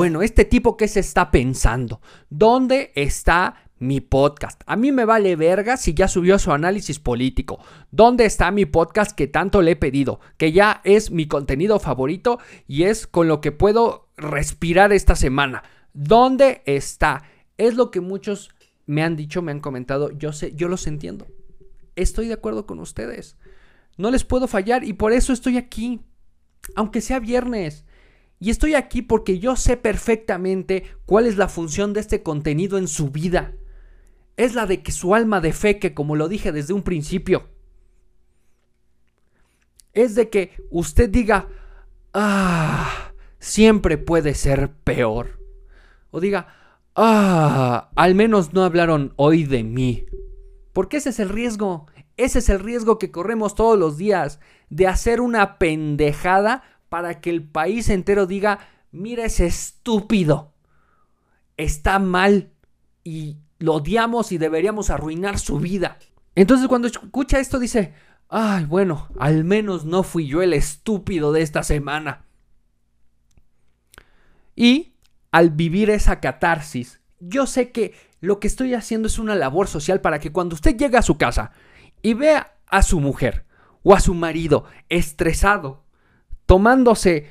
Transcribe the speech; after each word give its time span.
bueno, 0.00 0.22
este 0.22 0.46
tipo 0.46 0.78
que 0.78 0.88
se 0.88 1.00
está 1.00 1.30
pensando, 1.30 2.00
¿dónde 2.30 2.90
está 2.94 3.56
mi 3.78 4.00
podcast. 4.00 4.62
A 4.64 4.74
mí 4.74 4.92
me 4.92 5.04
vale 5.04 5.36
verga 5.36 5.76
si 5.76 5.92
ya 5.92 6.08
subió 6.08 6.38
su 6.38 6.52
análisis 6.52 6.98
político. 6.98 7.62
¿Dónde 7.90 8.24
está 8.24 8.50
mi 8.50 8.64
podcast 8.64 9.12
que 9.14 9.26
tanto 9.26 9.60
le 9.60 9.72
he 9.72 9.76
pedido? 9.76 10.20
Que 10.38 10.52
ya 10.52 10.80
es 10.84 11.10
mi 11.10 11.28
contenido 11.28 11.78
favorito 11.80 12.38
y 12.66 12.84
es 12.84 13.06
con 13.06 13.28
lo 13.28 13.42
que 13.42 13.52
puedo 13.52 14.08
respirar 14.16 14.90
esta 14.94 15.16
semana. 15.16 15.64
¿Dónde 15.92 16.62
está? 16.64 17.24
Es 17.58 17.74
lo 17.74 17.90
que 17.90 18.00
muchos 18.00 18.48
me 18.86 19.02
han 19.02 19.16
dicho, 19.16 19.42
me 19.42 19.52
han 19.52 19.60
comentado. 19.60 20.12
Yo 20.12 20.32
sé, 20.32 20.54
yo 20.54 20.68
los 20.68 20.86
entiendo. 20.86 21.26
Estoy 21.94 22.26
de 22.26 22.34
acuerdo 22.34 22.64
con 22.64 22.80
ustedes. 22.80 23.36
No 23.98 24.10
les 24.10 24.24
puedo 24.24 24.48
fallar 24.48 24.82
y 24.82 24.94
por 24.94 25.12
eso 25.12 25.34
estoy 25.34 25.58
aquí. 25.58 26.00
Aunque 26.74 27.02
sea 27.02 27.20
viernes. 27.20 27.84
Y 28.40 28.50
estoy 28.50 28.74
aquí 28.74 29.02
porque 29.02 29.38
yo 29.38 29.54
sé 29.54 29.76
perfectamente 29.76 30.84
cuál 31.06 31.26
es 31.26 31.36
la 31.36 31.48
función 31.48 31.92
de 31.92 32.00
este 32.00 32.22
contenido 32.22 32.78
en 32.78 32.88
su 32.88 33.10
vida 33.10 33.54
es 34.44 34.54
la 34.54 34.64
de 34.64 34.82
que 34.82 34.90
su 34.90 35.14
alma 35.14 35.42
de 35.42 35.52
fe, 35.52 35.78
que 35.78 35.92
como 35.92 36.16
lo 36.16 36.26
dije 36.26 36.50
desde 36.50 36.72
un 36.72 36.82
principio, 36.82 37.50
es 39.92 40.14
de 40.14 40.30
que 40.30 40.52
usted 40.70 41.10
diga, 41.10 41.48
ah, 42.14 43.12
siempre 43.38 43.98
puede 43.98 44.34
ser 44.34 44.72
peor. 44.72 45.38
O 46.10 46.20
diga, 46.20 46.48
ah, 46.96 47.90
al 47.94 48.14
menos 48.14 48.54
no 48.54 48.64
hablaron 48.64 49.12
hoy 49.16 49.44
de 49.44 49.62
mí. 49.62 50.06
Porque 50.72 50.96
ese 50.96 51.10
es 51.10 51.20
el 51.20 51.28
riesgo. 51.28 51.86
Ese 52.16 52.38
es 52.38 52.48
el 52.48 52.60
riesgo 52.60 52.98
que 52.98 53.10
corremos 53.10 53.54
todos 53.54 53.78
los 53.78 53.98
días 53.98 54.40
de 54.70 54.86
hacer 54.86 55.20
una 55.20 55.58
pendejada 55.58 56.62
para 56.90 57.22
que 57.22 57.30
el 57.30 57.42
país 57.42 57.88
entero 57.88 58.26
diga, 58.26 58.58
mira 58.90 59.24
ese 59.24 59.46
estúpido. 59.46 60.52
Está 61.56 61.98
mal 61.98 62.50
y 63.04 63.38
lo 63.58 63.74
odiamos 63.74 64.32
y 64.32 64.38
deberíamos 64.38 64.90
arruinar 64.90 65.38
su 65.38 65.58
vida. 65.58 65.98
Entonces 66.34 66.68
cuando 66.68 66.88
escucha 66.88 67.38
esto 67.38 67.58
dice, 67.58 67.94
ay, 68.28 68.64
bueno, 68.64 69.08
al 69.18 69.44
menos 69.44 69.84
no 69.84 70.02
fui 70.02 70.26
yo 70.26 70.42
el 70.42 70.52
estúpido 70.52 71.32
de 71.32 71.42
esta 71.42 71.62
semana. 71.62 72.26
Y 74.56 74.94
al 75.30 75.50
vivir 75.50 75.90
esa 75.90 76.20
catarsis, 76.20 77.00
yo 77.20 77.46
sé 77.46 77.70
que 77.70 77.94
lo 78.20 78.40
que 78.40 78.48
estoy 78.48 78.74
haciendo 78.74 79.06
es 79.06 79.18
una 79.18 79.36
labor 79.36 79.68
social 79.68 80.00
para 80.00 80.18
que 80.18 80.32
cuando 80.32 80.56
usted 80.56 80.76
llegue 80.76 80.98
a 80.98 81.02
su 81.02 81.16
casa 81.18 81.52
y 82.02 82.14
vea 82.14 82.56
a 82.66 82.82
su 82.82 82.98
mujer 82.98 83.46
o 83.82 83.94
a 83.94 84.00
su 84.00 84.12
marido 84.14 84.64
estresado, 84.88 85.84
tomándose 86.50 87.28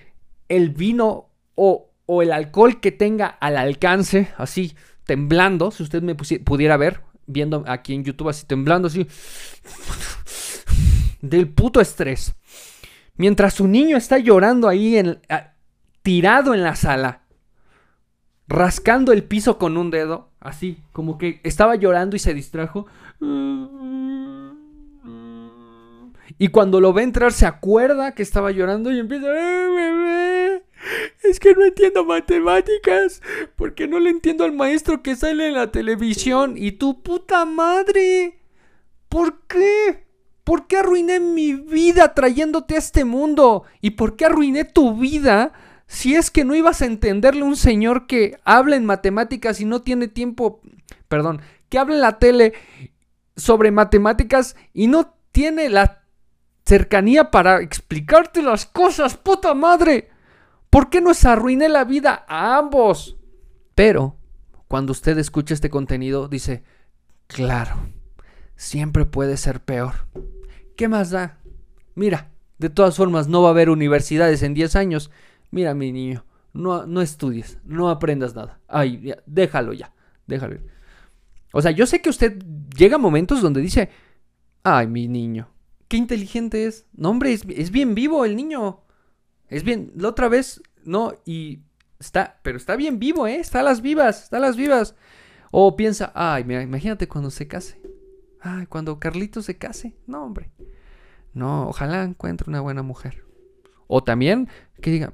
el 0.48 0.70
vino 0.70 1.28
o, 1.56 1.92
el 2.22 2.31
alcohol 2.31 2.80
que 2.80 2.94
tenga 2.94 3.28
al 3.28 3.58
alcance, 3.58 4.30
así, 4.38 4.78
temblando, 5.03 5.72
si 5.72 5.84
usted 5.84 6.02
me 6.02 6.16
pudiera 6.16 6.78
ver, 6.78 7.02
viendo 7.28 7.66
aquí 7.67 7.94
en 7.94 8.06
YouTube 8.06 8.30
así 8.30 8.45
temblando, 8.45 8.88
así, 8.88 9.06
del 11.22 11.50
puto 11.50 11.81
estrés. 11.81 12.34
Mientras 13.17 13.56
su 13.56 13.67
niño 13.67 13.97
está 13.97 14.20
llorando 14.20 14.70
ahí, 14.70 14.95
en, 14.95 15.20
tirado 16.02 16.53
en 16.53 16.64
la 16.64 16.78
sala, 16.78 17.23
rascando 18.47 19.12
el 19.12 19.25
piso 19.25 19.58
con 19.58 19.75
un 19.75 19.92
dedo, 19.92 20.30
así, 20.40 20.78
como 20.94 21.17
que 21.17 21.42
estaba 21.44 21.75
llorando 21.75 22.16
y 22.16 22.20
se 22.20 22.34
distrajo. 22.34 22.88
Y 26.40 26.48
cuando 26.48 26.80
lo 26.80 26.94
ve 26.94 27.04
entrar 27.04 27.34
se 27.34 27.45
acuerda 27.45 28.16
que 28.16 28.23
estaba 28.23 28.50
llorando 28.50 28.92
y 28.92 29.00
empieza... 29.00 29.28
Eh, 29.30 30.64
es 31.23 31.40
que 31.40 31.54
no 31.54 31.66
entiendo 31.66 32.06
matemáticas. 32.06 33.22
Porque 33.56 33.88
no 33.88 34.00
le 34.00 34.09
entiendo 34.09 34.46
al 34.46 34.54
maestro 34.54 35.04
que 35.04 35.16
sale 35.16 35.47
en 35.47 35.53
la 35.53 35.72
televisión. 35.72 36.56
Y 36.58 36.72
tu 36.72 37.03
puta 37.03 37.46
madre. 37.46 38.40
¿Por 39.09 39.41
qué? 39.47 40.08
¿Por 40.46 40.66
qué 40.66 40.78
arruiné 40.78 41.19
mi 41.19 41.53
vida 41.53 42.16
trayéndote 42.16 42.75
a 42.75 42.80
este 42.80 43.03
mundo? 43.03 43.66
¿Y 43.81 43.92
por 43.92 44.16
qué 44.16 44.25
arruiné 44.25 44.63
tu 44.63 44.96
vida 44.96 45.53
si 45.90 46.16
es 46.16 46.30
que 46.30 46.46
no 46.46 46.56
ibas 46.56 46.81
a 46.81 46.86
entenderle 46.86 47.42
a 47.42 47.46
un 47.46 47.56
señor 47.56 48.06
que 48.06 48.40
habla 48.46 48.75
en 48.75 48.86
matemáticas 48.86 49.59
y 49.59 49.66
no 49.66 49.81
tiene 49.81 50.08
tiempo, 50.08 50.62
perdón, 51.08 51.42
que 51.68 51.80
habla 51.80 51.96
en 51.96 52.02
la 52.02 52.19
tele 52.19 52.53
sobre 53.36 53.72
matemáticas 53.72 54.56
y 54.72 54.86
no 54.86 55.16
tiene 55.31 55.68
la 55.69 55.99
cercanía 56.69 57.31
para 57.31 57.62
explicarte 57.62 58.44
las 58.44 58.68
cosas, 58.68 59.18
puta 59.18 59.56
madre? 59.56 60.09
¿Por 60.69 60.91
qué 60.91 61.02
nos 61.02 61.25
arruiné 61.25 61.68
la 61.68 61.84
vida 61.84 62.25
a 62.28 62.59
ambos? 62.59 63.18
Pero, 63.74 64.18
cuando 64.68 64.91
usted 64.91 65.18
escucha 65.18 65.56
este 65.56 65.72
contenido, 65.72 66.28
dice, 66.28 66.63
claro, 67.25 67.75
siempre 68.56 69.06
puede 69.06 69.35
ser 69.38 69.62
peor. 69.62 70.07
¿Qué 70.78 70.88
más 70.88 71.09
da? 71.09 71.40
Mira, 71.96 72.30
de 72.59 72.69
todas 72.69 72.96
formas 72.96 73.28
no 73.28 73.41
va 73.41 73.47
a 73.47 73.51
haber 73.51 73.72
universidades 73.72 74.44
en 74.44 74.53
10 74.53 74.75
años. 74.75 75.09
Mira, 75.50 75.74
mi 75.74 75.91
niño, 75.91 76.24
no, 76.53 76.86
no 76.86 77.01
estudies, 77.01 77.57
no 77.63 77.90
aprendas 77.90 78.36
nada. 78.36 78.59
Ay, 78.68 79.16
déjalo 79.25 79.74
ya, 79.74 79.91
déjalo. 80.28 80.59
O 81.51 81.63
sea, 81.63 81.72
yo 81.72 81.88
sé 81.88 82.00
que 82.00 82.12
usted 82.12 82.44
llega 82.78 82.97
a 82.97 83.00
momentos 83.00 83.41
donde 83.41 83.59
dice, 83.59 83.90
ay, 84.62 84.86
mi 84.86 85.07
niño, 85.07 85.50
qué 85.89 85.97
inteligente 85.97 86.66
es. 86.66 86.85
No, 86.94 87.09
hombre, 87.09 87.33
es, 87.33 87.72
bien 87.72 87.95
vivo 87.95 88.23
el 88.23 88.38
niño. 88.38 88.81
Es 89.50 89.63
bien, 89.63 89.91
la 89.95 90.07
otra 90.07 90.29
vez, 90.29 90.61
no, 90.85 91.13
y 91.25 91.63
está, 92.00 92.39
pero 92.44 92.57
está 92.57 92.77
bien 92.77 93.00
vivo, 93.00 93.27
¿eh? 93.27 93.35
Está 93.35 93.59
a 93.59 93.63
las 93.63 93.81
vivas, 93.81 94.23
está 94.23 94.38
a 94.38 94.41
las 94.41 94.55
vivas. 94.55 94.95
O 95.51 95.75
piensa, 95.75 96.11
ay, 96.16 96.44
mira, 96.45 96.61
imagínate 96.61 97.07
cuando 97.07 97.31
se 97.31 97.47
case. 97.47 97.81
Ay, 98.39 98.67
cuando 98.67 99.00
Carlito 99.00 99.41
se 99.41 99.57
case. 99.57 99.97
No, 100.05 100.23
hombre. 100.23 100.51
No, 101.33 101.67
ojalá 101.67 102.03
encuentre 102.03 102.50
una 102.50 102.61
buena 102.61 102.83
mujer. 102.83 103.25
O 103.88 104.03
también 104.03 104.47
que 104.81 104.91
diga, 104.91 105.13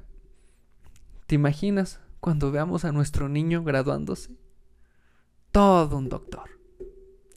¿te 1.26 1.34
imaginas 1.34 2.00
cuando 2.20 2.52
veamos 2.52 2.84
a 2.84 2.92
nuestro 2.92 3.28
niño 3.28 3.64
graduándose? 3.64 4.36
Todo 5.50 5.96
un 5.96 6.10
doctor. 6.10 6.50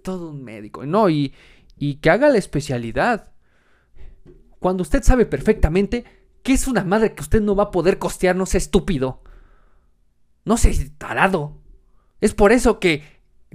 Todo 0.03 0.31
un 0.31 0.43
médico. 0.43 0.85
No, 0.85 1.09
y, 1.09 1.33
y 1.79 1.95
que 1.95 2.09
haga 2.11 2.29
la 2.29 2.37
especialidad. 2.37 3.31
Cuando 4.59 4.83
usted 4.83 5.01
sabe 5.01 5.25
perfectamente 5.25 6.05
¿Qué 6.43 6.53
es 6.53 6.67
una 6.67 6.83
madre 6.83 7.13
que 7.13 7.21
usted 7.21 7.41
no 7.41 7.55
va 7.55 7.65
a 7.65 7.71
poder 7.71 7.99
costear? 7.99 8.35
No 8.35 8.45
sea 8.45 8.59
estúpido. 8.59 9.21
No 10.45 10.57
sea 10.57 10.71
tarado. 10.97 11.57
Es 12.21 12.33
por 12.33 12.51
eso 12.51 12.79
que 12.79 13.03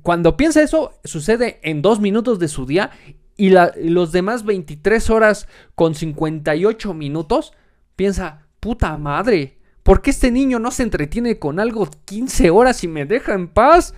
cuando 0.03 0.37
piensa 0.37 0.63
eso, 0.63 0.99
sucede 1.05 1.61
en 1.63 1.83
dos 1.83 2.01
minutos 2.01 2.39
de 2.39 2.49
su 2.49 2.67
día 2.67 2.91
y 3.37 3.51
los 3.51 4.13
demás 4.13 4.45
23 4.45 5.11
horas 5.11 5.49
con 5.75 5.95
58 5.95 6.95
minutos, 6.95 7.53
piensa, 7.97 8.47
puta 8.61 8.97
madre, 8.97 9.59
¿por 9.83 10.03
qué 10.03 10.11
este 10.11 10.31
niño 10.31 10.59
no 10.59 10.71
se 10.71 10.85
entretiene 10.85 11.39
con 11.39 11.59
algo 11.59 11.89
15 12.05 12.51
horas 12.51 12.85
y 12.85 12.89
me 12.89 13.07
deja 13.07 13.35
en 13.35 13.49
paz? 13.49 13.95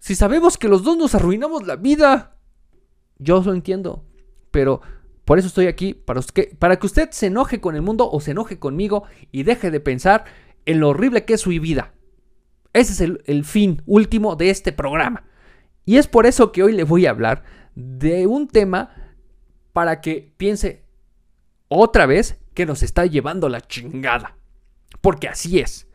Si 0.00 0.14
sabemos 0.14 0.58
que 0.58 0.68
los 0.68 0.82
dos 0.82 0.96
nos 0.96 1.14
arruinamos 1.14 1.66
la 1.66 1.76
vida. 1.76 2.35
Yo 3.18 3.42
lo 3.42 3.54
entiendo, 3.54 4.04
pero 4.50 4.80
por 5.24 5.38
eso 5.38 5.48
estoy 5.48 5.66
aquí, 5.66 5.94
para 5.94 6.20
que, 6.22 6.54
para 6.58 6.78
que 6.78 6.86
usted 6.86 7.10
se 7.10 7.26
enoje 7.26 7.60
con 7.60 7.74
el 7.74 7.82
mundo 7.82 8.08
o 8.10 8.20
se 8.20 8.30
enoje 8.30 8.58
conmigo 8.58 9.04
y 9.32 9.42
deje 9.42 9.70
de 9.70 9.80
pensar 9.80 10.24
en 10.66 10.80
lo 10.80 10.90
horrible 10.90 11.24
que 11.24 11.34
es 11.34 11.40
su 11.40 11.50
vida. 11.50 11.94
Ese 12.72 12.92
es 12.92 13.00
el, 13.00 13.22
el 13.26 13.44
fin 13.44 13.82
último 13.86 14.36
de 14.36 14.50
este 14.50 14.72
programa. 14.72 15.24
Y 15.84 15.96
es 15.96 16.06
por 16.06 16.26
eso 16.26 16.52
que 16.52 16.62
hoy 16.62 16.72
le 16.72 16.84
voy 16.84 17.06
a 17.06 17.10
hablar 17.10 17.44
de 17.74 18.26
un 18.26 18.48
tema 18.48 18.94
para 19.72 20.00
que 20.00 20.32
piense 20.36 20.84
otra 21.68 22.06
vez 22.06 22.40
que 22.54 22.66
nos 22.66 22.82
está 22.82 23.06
llevando 23.06 23.48
la 23.48 23.60
chingada. 23.60 24.36
Porque 25.00 25.28
así 25.28 25.58
es. 25.58 25.86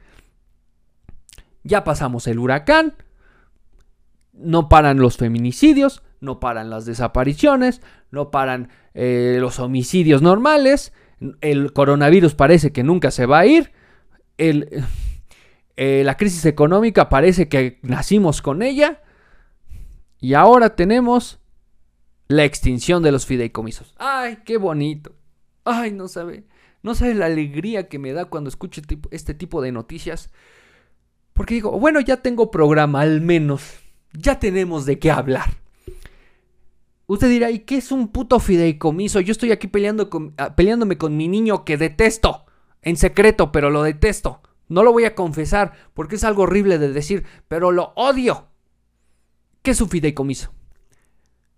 Ya 1.63 1.83
pasamos 1.83 2.27
el 2.27 2.39
huracán, 2.39 2.95
no 4.33 4.69
paran 4.69 4.99
los 4.99 5.17
feminicidios, 5.17 6.03
no 6.21 6.39
paran 6.39 6.69
las 6.69 6.85
desapariciones, 6.85 7.81
no 8.11 8.31
paran 8.31 8.69
eh, 8.93 9.37
los 9.39 9.59
homicidios 9.59 10.21
normales, 10.21 10.93
el 11.41 11.73
coronavirus 11.73 12.35
parece 12.35 12.71
que 12.71 12.83
nunca 12.83 13.11
se 13.11 13.25
va 13.25 13.39
a 13.39 13.45
ir, 13.45 13.73
el, 14.37 14.83
eh, 15.75 16.03
la 16.05 16.15
crisis 16.15 16.45
económica 16.45 17.09
parece 17.09 17.49
que 17.49 17.79
nacimos 17.81 18.41
con 18.41 18.61
ella, 18.61 19.01
y 20.19 20.35
ahora 20.35 20.75
tenemos 20.75 21.39
la 22.27 22.45
extinción 22.45 23.03
de 23.03 23.11
los 23.11 23.25
fideicomisos. 23.25 23.93
¡Ay, 23.97 24.37
qué 24.45 24.57
bonito! 24.57 25.13
¡Ay, 25.65 25.91
no 25.91 26.07
sabe! 26.07 26.45
No 26.83 26.95
sabe 26.95 27.13
la 27.13 27.27
alegría 27.27 27.87
que 27.87 27.99
me 27.99 28.13
da 28.13 28.25
cuando 28.25 28.49
escucho 28.49 28.81
este 29.11 29.33
tipo 29.33 29.61
de 29.61 29.71
noticias. 29.71 30.31
Porque 31.33 31.55
digo, 31.55 31.79
bueno, 31.79 31.99
ya 31.99 32.17
tengo 32.17 32.49
programa, 32.49 33.01
al 33.01 33.21
menos. 33.21 33.79
Ya 34.13 34.39
tenemos 34.39 34.85
de 34.85 34.99
qué 34.99 35.11
hablar. 35.11 35.60
Usted 37.11 37.27
dirá, 37.27 37.51
¿y 37.51 37.59
qué 37.59 37.75
es 37.75 37.91
un 37.91 38.07
puto 38.07 38.39
fideicomiso? 38.39 39.19
Yo 39.19 39.33
estoy 39.33 39.51
aquí 39.51 39.67
peleando 39.67 40.09
con, 40.09 40.33
ah, 40.37 40.55
peleándome 40.55 40.97
con 40.97 41.17
mi 41.17 41.27
niño 41.27 41.65
que 41.65 41.75
detesto. 41.75 42.45
En 42.81 42.95
secreto, 42.95 43.51
pero 43.51 43.69
lo 43.69 43.83
detesto. 43.83 44.41
No 44.69 44.81
lo 44.81 44.93
voy 44.93 45.03
a 45.03 45.13
confesar 45.13 45.73
porque 45.93 46.15
es 46.15 46.23
algo 46.23 46.43
horrible 46.43 46.79
de 46.79 46.93
decir, 46.93 47.25
pero 47.49 47.73
lo 47.73 47.91
odio. 47.97 48.47
¿Qué 49.61 49.71
es 49.71 49.81
un 49.81 49.89
fideicomiso? 49.89 50.53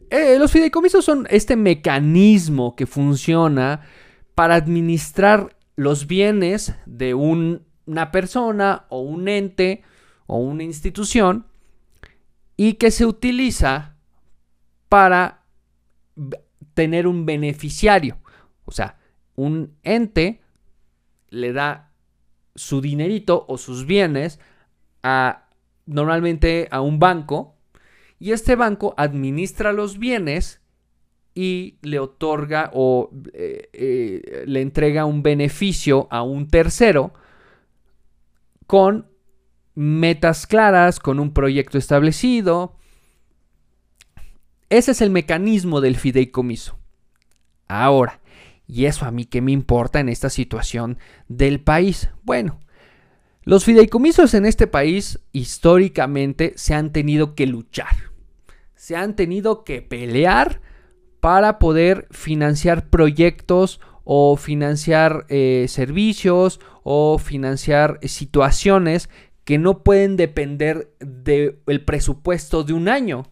Eh, 0.10 0.40
los 0.40 0.52
fideicomisos 0.52 1.06
son 1.06 1.28
este 1.30 1.56
mecanismo 1.56 2.76
que 2.76 2.88
funciona 2.88 3.82
para 4.34 4.56
administrar 4.56 5.56
los 5.76 6.08
bienes 6.08 6.74
de 6.88 7.14
una 7.14 8.12
persona 8.12 8.88
o 8.90 9.02
un 9.02 9.28
ente 9.28 9.84
o 10.26 10.38
una 10.40 10.64
institución 10.64 11.46
y 12.58 12.74
que 12.74 12.90
se 12.90 13.06
utiliza 13.06 13.98
para 14.90 15.43
tener 16.74 17.08
un 17.08 17.26
beneficiario. 17.26 18.18
O 18.66 18.72
sea, 18.72 18.98
un 19.36 19.76
ente 19.84 20.42
le 21.30 21.54
da 21.54 21.92
su 22.56 22.82
dinerito 22.82 23.46
o 23.48 23.58
sus 23.58 23.86
bienes 23.86 24.40
a 25.02 25.50
normalmente 25.86 26.68
a 26.72 26.82
un 26.82 27.00
banco 27.00 27.56
y 28.20 28.32
este 28.32 28.56
banco 28.56 28.94
administra 28.98 29.74
los 29.74 30.00
bienes 30.00 30.62
y 31.36 31.78
le 31.82 32.00
otorga 32.00 32.70
o 32.74 33.10
eh, 33.34 33.70
eh, 33.74 34.44
le 34.46 34.62
entrega 34.62 35.06
un 35.06 35.24
beneficio 35.24 36.08
a 36.12 36.22
un 36.22 36.48
tercero 36.48 37.14
con 38.68 39.08
metas 39.76 40.46
claras, 40.46 41.00
con 41.00 41.20
un 41.20 41.34
proyecto 41.34 41.78
establecido. 41.78 42.78
Ese 44.70 44.92
es 44.92 45.02
el 45.02 45.10
mecanismo 45.10 45.82
del 45.82 45.96
fideicomiso. 45.96 46.78
Ahora, 47.68 48.22
¿y 48.68 48.86
eso 48.86 49.06
a 49.06 49.12
mí 49.12 49.26
qué 49.26 49.42
me 49.42 49.52
importa 49.52 50.00
en 50.00 50.10
esta 50.10 50.30
situación 50.30 50.98
del 51.28 51.60
país? 51.60 52.10
Bueno, 52.24 52.60
los 53.44 53.66
fideicomisos 53.66 54.34
en 54.34 54.46
este 54.46 54.68
país 54.68 55.20
históricamente 55.32 56.54
se 56.56 56.74
han 56.74 56.92
tenido 56.92 57.36
que 57.36 57.46
luchar, 57.46 57.96
se 58.76 58.96
han 58.96 59.16
tenido 59.16 59.64
que 59.64 59.82
pelear 59.82 60.62
para 61.20 61.60
poder 61.60 62.08
financiar 62.12 62.90
proyectos 62.90 63.80
o 64.04 64.38
financiar 64.38 65.26
eh, 65.30 65.66
servicios 65.70 66.60
o 66.84 67.18
financiar 67.18 68.00
situaciones 68.04 69.10
que 69.44 69.58
no 69.58 69.84
pueden 69.84 70.16
depender 70.16 70.94
del 71.00 71.82
presupuesto 71.86 72.64
de 72.64 72.74
un 72.74 72.88
año. 72.88 73.26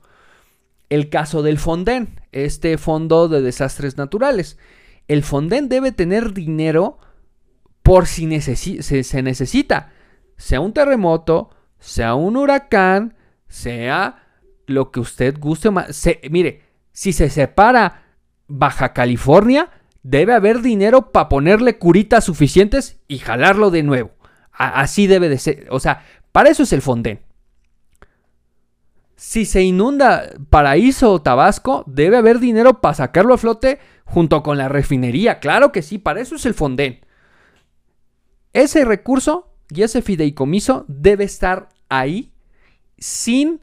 El 0.91 1.09
caso 1.09 1.41
del 1.41 1.57
Fonden, 1.57 2.19
este 2.31 2.77
fondo 2.77 3.27
de 3.27 3.41
desastres 3.41 3.97
naturales. 3.97 4.59
El 5.07 5.23
Fonden 5.23 5.69
debe 5.69 5.91
tener 5.91 6.33
dinero 6.33 6.99
por 7.81 8.05
si 8.05 8.27
se, 8.41 9.23
necesita, 9.23 9.91
sea 10.37 10.59
un 10.59 10.73
terremoto, 10.73 11.49
sea 11.79 12.13
un 12.13 12.37
huracán, 12.37 13.15
sea 13.47 14.27
lo 14.67 14.91
que 14.91 14.99
usted 14.99 15.39
guste 15.39 15.71
más. 15.71 16.07
mire, 16.29 16.61
si 16.91 17.13
se 17.13 17.29
separa 17.29 18.03
Baja 18.47 18.93
California, 18.93 19.71
debe 20.03 20.33
haber 20.33 20.61
dinero 20.61 21.11
para 21.11 21.29
ponerle 21.29 21.79
curitas 21.79 22.25
suficientes 22.25 22.99
y 23.07 23.17
jalarlo 23.17 23.71
de 23.71 23.81
nuevo 23.81 24.11
así 24.61 25.07
debe 25.07 25.29
de 25.29 25.37
ser. 25.37 25.67
O 25.69 25.79
sea, 25.79 26.03
para 26.31 26.49
eso 26.49 26.63
es 26.63 26.73
el 26.73 26.81
Fonden. 26.81 27.19
Si 29.23 29.45
se 29.45 29.61
inunda 29.61 30.33
Paraíso 30.49 31.13
o 31.13 31.21
Tabasco, 31.21 31.83
debe 31.85 32.17
haber 32.17 32.39
dinero 32.39 32.81
para 32.81 32.95
sacarlo 32.95 33.35
a 33.35 33.37
flote 33.37 33.77
junto 34.03 34.41
con 34.41 34.57
la 34.57 34.67
refinería. 34.67 35.39
Claro 35.39 35.71
que 35.71 35.83
sí, 35.83 35.99
para 35.99 36.21
eso 36.21 36.37
es 36.37 36.45
el 36.47 36.55
Fonden. 36.55 37.05
Ese 38.51 38.83
recurso 38.83 39.53
y 39.69 39.83
ese 39.83 40.01
fideicomiso 40.01 40.85
debe 40.87 41.25
estar 41.25 41.69
ahí 41.87 42.33
sin, 42.97 43.61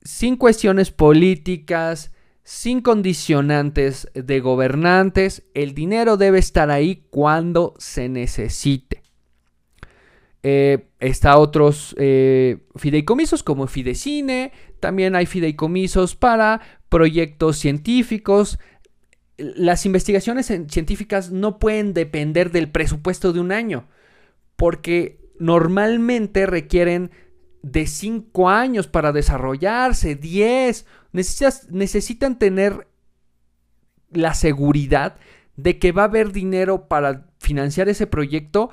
sin 0.00 0.36
cuestiones 0.36 0.90
políticas, 0.90 2.10
sin 2.44 2.80
condicionantes 2.80 4.08
de 4.14 4.40
gobernantes. 4.40 5.42
El 5.52 5.74
dinero 5.74 6.16
debe 6.16 6.38
estar 6.38 6.70
ahí 6.70 7.06
cuando 7.10 7.74
se 7.76 8.08
necesite. 8.08 9.03
Eh, 10.46 10.88
está 11.00 11.38
otros 11.38 11.96
eh, 11.98 12.58
fideicomisos 12.76 13.42
como 13.42 13.66
Fidecine, 13.66 14.52
también 14.78 15.16
hay 15.16 15.24
fideicomisos 15.24 16.16
para 16.16 16.60
proyectos 16.90 17.56
científicos. 17.56 18.58
Las 19.38 19.86
investigaciones 19.86 20.52
científicas 20.68 21.30
no 21.30 21.58
pueden 21.58 21.94
depender 21.94 22.52
del 22.52 22.70
presupuesto 22.70 23.32
de 23.32 23.40
un 23.40 23.52
año, 23.52 23.88
porque 24.56 25.18
normalmente 25.38 26.44
requieren 26.44 27.10
de 27.62 27.86
5 27.86 28.50
años 28.50 28.86
para 28.86 29.12
desarrollarse, 29.12 30.14
10. 30.14 30.84
necesitan 31.70 32.38
tener 32.38 32.86
la 34.10 34.34
seguridad 34.34 35.16
de 35.56 35.78
que 35.78 35.92
va 35.92 36.02
a 36.02 36.06
haber 36.06 36.32
dinero 36.32 36.86
para 36.86 37.28
financiar 37.38 37.88
ese 37.88 38.06
proyecto 38.06 38.68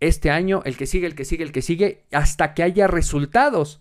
este 0.00 0.30
año, 0.30 0.62
el 0.64 0.76
que 0.76 0.86
sigue, 0.86 1.06
el 1.06 1.14
que 1.14 1.24
sigue, 1.24 1.44
el 1.44 1.52
que 1.52 1.62
sigue, 1.62 2.04
hasta 2.12 2.54
que 2.54 2.62
haya 2.62 2.86
resultados. 2.86 3.80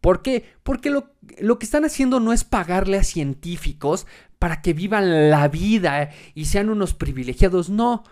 ¿Por 0.00 0.22
qué? 0.22 0.44
Porque 0.62 0.90
lo, 0.90 1.10
que 1.58 1.64
están 1.64 1.84
haciendo 1.84 2.20
no 2.20 2.32
es 2.32 2.44
pagarle 2.44 2.98
a 2.98 3.04
científicos 3.04 4.06
para 4.38 4.62
que 4.62 4.72
vivan 4.72 5.30
la 5.30 5.48
vida 5.48 6.10
y 6.34 6.46
sean 6.46 6.70
unos 6.70 6.94
privilegiados, 6.94 7.68
no, 7.68 8.04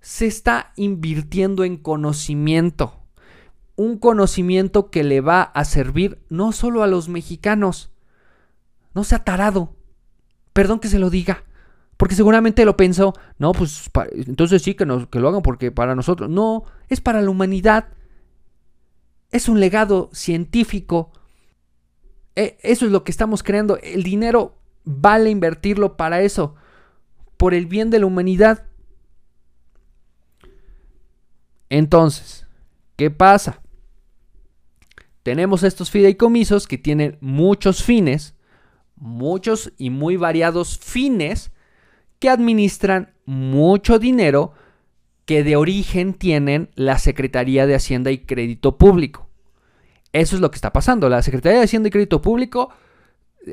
se 0.00 0.26
está 0.26 0.72
invirtiendo 0.76 1.64
en 1.64 1.76
conocimiento. 1.76 3.02
Un 3.76 3.98
conocimiento 3.98 4.90
que 4.90 5.04
le 5.04 5.20
va 5.20 5.42
a 5.42 5.64
servir 5.66 6.18
no 6.30 6.52
solo 6.52 6.82
a 6.82 6.86
los 6.86 7.10
mexicanos. 7.10 7.92
No 8.94 9.04
sea 9.04 9.22
tarado. 9.22 9.74
Perdón 10.54 10.80
que 10.80 10.88
se 10.88 10.98
lo 10.98 11.10
diga. 11.10 11.44
Porque 11.96 12.14
seguramente 12.14 12.64
lo 12.64 12.76
pensó, 12.76 13.14
no, 13.38 13.52
pues 13.52 13.90
entonces 14.12 14.62
sí 14.62 14.74
que, 14.74 14.84
lo 14.84 15.28
hagan 15.28 15.42
porque 15.42 15.72
para 15.72 15.94
nosotros. 15.94 16.28
No, 16.28 16.64
es 16.88 17.00
para 17.00 17.22
la 17.22 17.30
humanidad. 17.30 17.88
Es 19.30 19.48
un 19.48 19.60
legado 19.60 20.10
científico. 20.12 21.10
E, 22.34 22.58
eso 22.62 22.84
es 22.84 22.92
lo 22.92 23.02
que 23.02 23.10
estamos 23.10 23.42
creando. 23.42 23.78
El 23.78 24.02
dinero 24.02 24.58
vale 24.84 25.30
invertirlo 25.30 25.96
para 25.96 26.20
eso. 26.20 26.54
Por 27.38 27.54
el 27.54 27.66
bien 27.66 27.88
de 27.88 27.98
la 27.98 28.06
humanidad. 28.06 28.66
Entonces, 31.70 32.46
¿qué 32.96 33.10
pasa? 33.10 33.62
Tenemos 35.22 35.62
estos 35.62 35.90
fideicomisos 35.90 36.68
que 36.68 36.78
tienen 36.78 37.16
muchos 37.20 37.82
fines, 37.82 38.34
muchos 38.96 39.72
y 39.78 39.90
muy 39.90 40.16
variados 40.16 40.78
fines 40.78 41.50
que 42.18 42.28
administran 42.28 43.12
mucho 43.24 43.98
dinero 43.98 44.52
que 45.24 45.42
de 45.42 45.56
origen 45.56 46.14
tienen 46.14 46.70
la 46.74 46.98
Secretaría 46.98 47.66
de 47.66 47.74
Hacienda 47.74 48.10
y 48.10 48.18
Crédito 48.18 48.78
Público. 48.78 49.28
Eso 50.12 50.36
es 50.36 50.40
lo 50.40 50.50
que 50.50 50.56
está 50.56 50.72
pasando. 50.72 51.08
La 51.08 51.22
Secretaría 51.22 51.58
de 51.58 51.64
Hacienda 51.64 51.88
y 51.88 51.92
Crédito 51.92 52.22
Público 52.22 52.70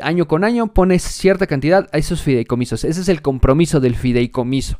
año 0.01 0.27
con 0.27 0.43
año 0.43 0.73
pone 0.73 0.99
cierta 0.99 1.47
cantidad 1.47 1.89
a 1.91 1.97
esos 1.97 2.21
fideicomisos. 2.21 2.83
Ese 2.83 3.01
es 3.01 3.09
el 3.09 3.21
compromiso 3.21 3.79
del 3.79 3.95
fideicomiso. 3.95 4.79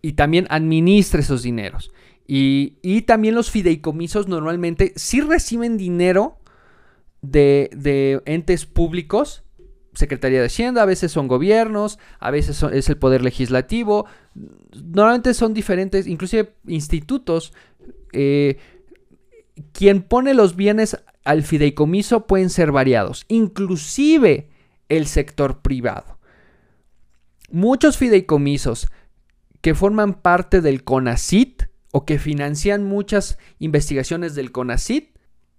Y 0.00 0.12
también 0.12 0.46
administra 0.50 1.20
esos 1.20 1.42
dineros. 1.42 1.92
Y, 2.26 3.02
también 3.02 3.34
los 3.34 3.50
fideicomisos 3.50 4.26
normalmente 4.26 4.92
sí 4.96 5.20
reciben 5.20 5.76
dinero 5.76 6.38
de, 7.20 7.68
de 7.74 8.22
entes 8.24 8.64
públicos 8.64 9.41
Secretaría 9.94 10.40
de 10.40 10.46
Hacienda, 10.46 10.82
a 10.82 10.86
veces 10.86 11.12
son 11.12 11.28
gobiernos, 11.28 11.98
a 12.18 12.30
veces 12.30 12.62
es 12.72 12.88
el 12.88 12.96
poder 12.96 13.22
legislativo, 13.22 14.06
normalmente 14.72 15.34
son 15.34 15.52
diferentes, 15.52 16.06
inclusive 16.06 16.54
institutos. 16.66 17.52
Eh, 18.12 18.58
quien 19.72 20.02
pone 20.02 20.34
los 20.34 20.56
bienes 20.56 20.96
al 21.24 21.42
fideicomiso 21.42 22.26
pueden 22.26 22.50
ser 22.50 22.72
variados, 22.72 23.24
inclusive 23.28 24.48
el 24.88 25.06
sector 25.06 25.60
privado. 25.60 26.18
Muchos 27.50 27.98
fideicomisos 27.98 28.88
que 29.60 29.74
forman 29.74 30.14
parte 30.14 30.60
del 30.60 30.84
CONACIT 30.84 31.64
o 31.92 32.04
que 32.06 32.18
financian 32.18 32.84
muchas 32.84 33.38
investigaciones 33.58 34.34
del 34.34 34.52
CONACIT 34.52 35.16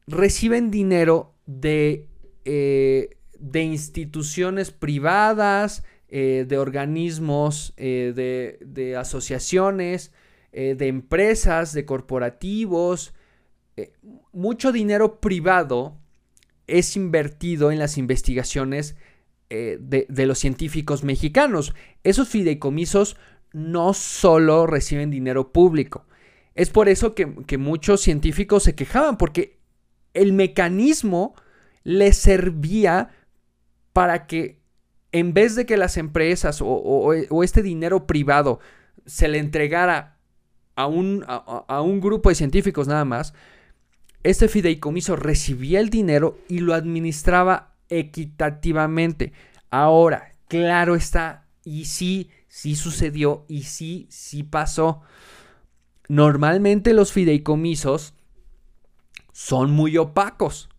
reciben 0.08 0.72
dinero 0.72 1.36
de 1.46 2.08
eh, 2.46 3.18
de 3.40 3.64
instituciones 3.64 4.72
privadas, 4.72 5.84
eh, 6.16 6.46
de 6.48 6.60
organismos, 6.60 7.74
eh, 7.76 8.14
de, 8.62 8.96
asociaciones, 8.96 10.12
eh, 10.52 10.76
de 10.76 10.88
empresas, 10.88 11.74
de 11.74 11.86
corporativos. 11.86 13.14
mucho 14.32 14.72
dinero 14.72 15.20
privado 15.20 15.98
es 16.68 16.96
invertido 16.96 17.72
en 17.72 17.80
las 17.80 17.98
investigaciones 17.98 18.96
de, 19.50 20.06
de 20.08 20.26
los 20.28 20.38
científicos 20.38 21.04
mexicanos. 21.04 21.74
Esos 22.04 22.30
fideicomisos 22.30 23.18
no 23.52 23.96
solo 23.96 24.68
reciben 24.68 25.10
dinero 25.10 25.52
público, 25.52 26.06
Es 26.54 26.70
por 26.70 26.90
eso 26.90 27.16
que, 27.16 27.34
que 27.48 27.58
muchos 27.58 28.02
científicos 28.02 28.64
se 28.64 28.76
quejaban, 28.76 29.18
porque 29.18 29.58
el 30.14 30.34
mecanismo 30.34 31.34
les 31.84 32.18
servía 32.18 33.10
para 33.94 34.28
que 34.28 34.60
en 35.12 35.34
vez 35.34 35.56
de 35.56 35.66
que 35.66 35.78
las 35.78 35.98
empresas 35.98 36.60
o, 36.62 37.14
este 37.44 37.62
dinero 37.62 38.08
privado 38.08 38.60
se 39.06 39.28
le 39.28 39.38
entregara 39.38 40.18
a 40.76 40.88
un, 40.88 41.24
a 41.28 41.82
un 41.82 42.02
grupo 42.02 42.30
de 42.30 42.36
científicos 42.36 42.88
nada 42.88 43.06
más, 43.06 43.34
este 44.24 44.48
fideicomiso 44.48 45.16
recibía 45.16 45.80
el 45.80 45.90
dinero 45.90 46.40
y 46.48 46.60
lo 46.60 46.74
administraba 46.74 47.76
equitativamente. 47.90 49.34
Ahora, 49.70 50.34
claro 50.48 50.96
está, 50.96 51.48
y 51.64 51.86
sí, 51.86 52.30
sí 52.48 52.76
sucedió, 52.76 53.46
y 53.48 53.64
sí, 53.64 54.08
sí 54.10 54.44
pasó. 54.44 55.02
Normalmente 56.08 56.94
los 56.94 57.12
fideicomisos 57.12 58.14
son 59.32 59.72
muy 59.72 59.98
opacos. 59.98 60.70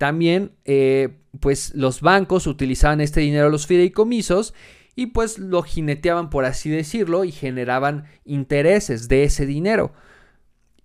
También, 0.00 0.52
eh, 0.64 1.10
pues 1.40 1.74
los 1.74 2.00
bancos 2.00 2.46
utilizaban 2.46 3.02
este 3.02 3.20
dinero, 3.20 3.50
los 3.50 3.66
fideicomisos, 3.66 4.54
y 4.96 5.08
pues 5.08 5.38
lo 5.38 5.62
jineteaban, 5.62 6.30
por 6.30 6.46
así 6.46 6.70
decirlo, 6.70 7.22
y 7.24 7.32
generaban 7.32 8.04
intereses 8.24 9.08
de 9.08 9.24
ese 9.24 9.44
dinero. 9.44 9.92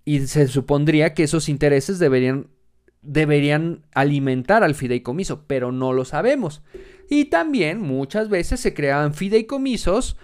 Y 0.03 0.27
se 0.27 0.49
supondría 0.49 1.13
que 1.13 1.23
esos 1.23 1.47
intereses 1.47 1.97
deberían, 1.97 2.47
deberían 3.03 3.85
alimentar 3.93 4.65
al 4.65 4.75
fideicomiso, 4.75 5.45
pero 5.47 5.71
no 5.71 5.93
lo 5.93 6.03
sabemos. 6.03 6.61
Y 7.09 7.23
también 7.25 7.79
muchas 7.79 8.27
veces 8.27 8.59
se 8.59 8.73
creaban 8.73 9.13
fideicomisos 9.13 10.17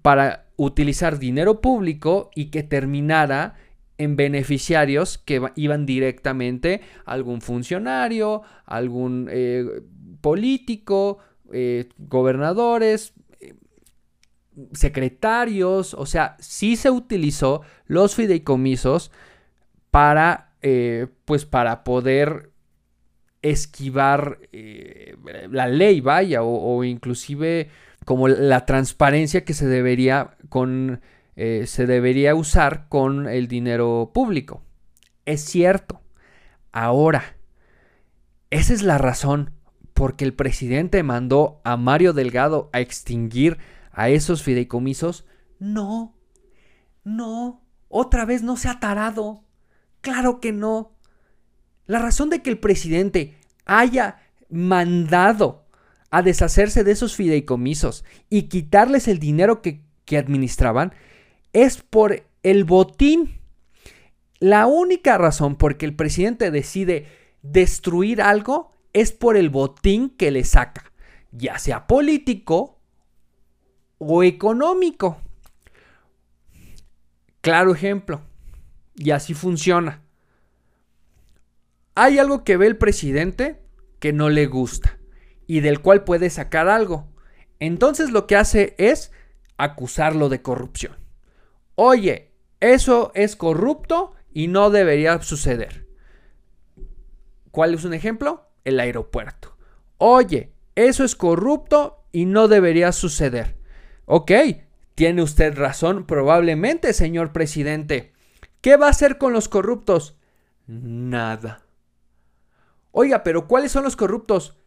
para 0.00 0.46
utilizar 0.56 1.18
dinero 1.18 1.60
público 1.60 2.30
y 2.34 2.46
que 2.46 2.62
terminara 2.62 3.56
en 3.98 4.16
beneficiarios 4.16 5.18
que 5.18 5.40
iban 5.56 5.86
directamente 5.86 6.80
a 7.04 7.12
algún 7.12 7.40
funcionario, 7.40 8.42
algún 8.64 9.28
eh, 9.30 9.82
político, 10.20 11.18
eh, 11.52 11.88
gobernadores, 11.98 13.12
eh, 13.40 13.54
secretarios, 14.72 15.94
o 15.94 16.06
sea, 16.06 16.36
sí 16.40 16.76
se 16.76 16.90
utilizó 16.90 17.62
los 17.86 18.14
fideicomisos 18.14 19.10
para, 19.90 20.50
pues 21.24 21.44
para 21.44 21.84
poder 21.84 22.50
esquivar 23.42 24.40
la 25.50 25.68
ley, 25.68 26.00
vaya, 26.00 26.42
o, 26.42 26.78
o 26.78 26.82
inclusive 26.82 27.68
como 28.04 28.26
la 28.26 28.66
transparencia 28.66 29.44
que 29.44 29.54
se 29.54 29.66
debería 29.66 30.36
con 30.48 31.00
eh, 31.36 31.64
se 31.66 31.86
debería 31.86 32.34
usar 32.34 32.88
con 32.88 33.28
el 33.28 33.48
dinero 33.48 34.10
público. 34.14 34.62
Es 35.24 35.42
cierto. 35.42 36.00
Ahora, 36.72 37.36
esa 38.50 38.72
es 38.72 38.82
la 38.82 38.98
razón 38.98 39.52
porque 39.94 40.24
el 40.24 40.34
presidente 40.34 41.02
mandó 41.02 41.60
a 41.64 41.76
Mario 41.76 42.12
Delgado 42.12 42.68
a 42.72 42.80
extinguir 42.80 43.58
a 43.92 44.08
esos 44.08 44.42
fideicomisos. 44.42 45.24
No, 45.58 46.14
no, 47.04 47.62
otra 47.88 48.24
vez 48.24 48.42
no 48.42 48.56
se 48.56 48.68
ha 48.68 48.80
tarado. 48.80 49.44
Claro 50.00 50.40
que 50.40 50.52
no. 50.52 50.92
La 51.86 51.98
razón 51.98 52.30
de 52.30 52.42
que 52.42 52.50
el 52.50 52.58
presidente 52.58 53.36
haya 53.64 54.18
mandado 54.50 55.66
a 56.10 56.22
deshacerse 56.22 56.84
de 56.84 56.92
esos 56.92 57.16
fideicomisos 57.16 58.04
y 58.30 58.42
quitarles 58.44 59.08
el 59.08 59.18
dinero 59.18 59.62
que, 59.62 59.84
que 60.04 60.18
administraban 60.18 60.92
es 61.54 61.78
por 61.78 62.22
el 62.42 62.64
botín. 62.64 63.40
La 64.40 64.66
única 64.66 65.16
razón 65.16 65.56
por 65.56 65.78
que 65.78 65.86
el 65.86 65.96
presidente 65.96 66.50
decide 66.50 67.06
destruir 67.40 68.20
algo 68.20 68.72
es 68.92 69.12
por 69.12 69.38
el 69.38 69.48
botín 69.48 70.10
que 70.10 70.30
le 70.30 70.44
saca, 70.44 70.92
ya 71.32 71.58
sea 71.58 71.86
político 71.86 72.78
o 73.98 74.22
económico. 74.22 75.18
Claro 77.40 77.72
ejemplo, 77.72 78.20
y 78.94 79.12
así 79.12 79.32
funciona. 79.32 80.02
Hay 81.94 82.18
algo 82.18 82.44
que 82.44 82.56
ve 82.56 82.66
el 82.66 82.76
presidente 82.76 83.62
que 84.00 84.12
no 84.12 84.28
le 84.28 84.46
gusta 84.46 84.98
y 85.46 85.60
del 85.60 85.80
cual 85.80 86.04
puede 86.04 86.28
sacar 86.28 86.68
algo. 86.68 87.06
Entonces 87.60 88.10
lo 88.10 88.26
que 88.26 88.36
hace 88.36 88.74
es 88.78 89.12
acusarlo 89.56 90.28
de 90.28 90.42
corrupción. 90.42 91.03
Oye, 91.76 92.32
eso 92.60 93.12
es 93.14 93.36
corrupto 93.36 94.12
y 94.32 94.48
no 94.48 94.70
debería 94.70 95.20
suceder. 95.22 95.86
¿Cuál 97.50 97.74
es 97.74 97.84
un 97.84 97.94
ejemplo? 97.94 98.48
El 98.64 98.80
aeropuerto. 98.80 99.56
Oye, 99.98 100.52
eso 100.74 101.04
es 101.04 101.14
corrupto 101.14 102.04
y 102.10 102.26
no 102.26 102.48
debería 102.48 102.90
suceder. 102.92 103.56
Ok, 104.06 104.32
tiene 104.94 105.22
usted 105.22 105.56
razón, 105.56 106.06
probablemente, 106.06 106.92
señor 106.92 107.32
presidente. 107.32 108.12
¿Qué 108.60 108.76
va 108.76 108.86
a 108.86 108.90
hacer 108.90 109.18
con 109.18 109.32
los 109.32 109.48
corruptos? 109.48 110.16
Nada. 110.66 111.66
Oiga, 112.90 113.22
pero 113.22 113.46
¿cuáles 113.46 113.72
son 113.72 113.84
los 113.84 113.96
corruptos? 113.96 114.58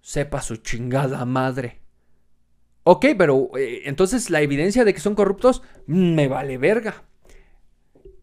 Sepa 0.00 0.42
su 0.42 0.56
chingada 0.56 1.24
madre. 1.24 1.83
Ok, 2.84 3.06
pero 3.16 3.50
eh, 3.56 3.82
entonces 3.86 4.30
la 4.30 4.42
evidencia 4.42 4.84
de 4.84 4.92
que 4.92 5.00
son 5.00 5.14
corruptos 5.14 5.62
me 5.86 6.28
vale 6.28 6.58
verga. 6.58 7.04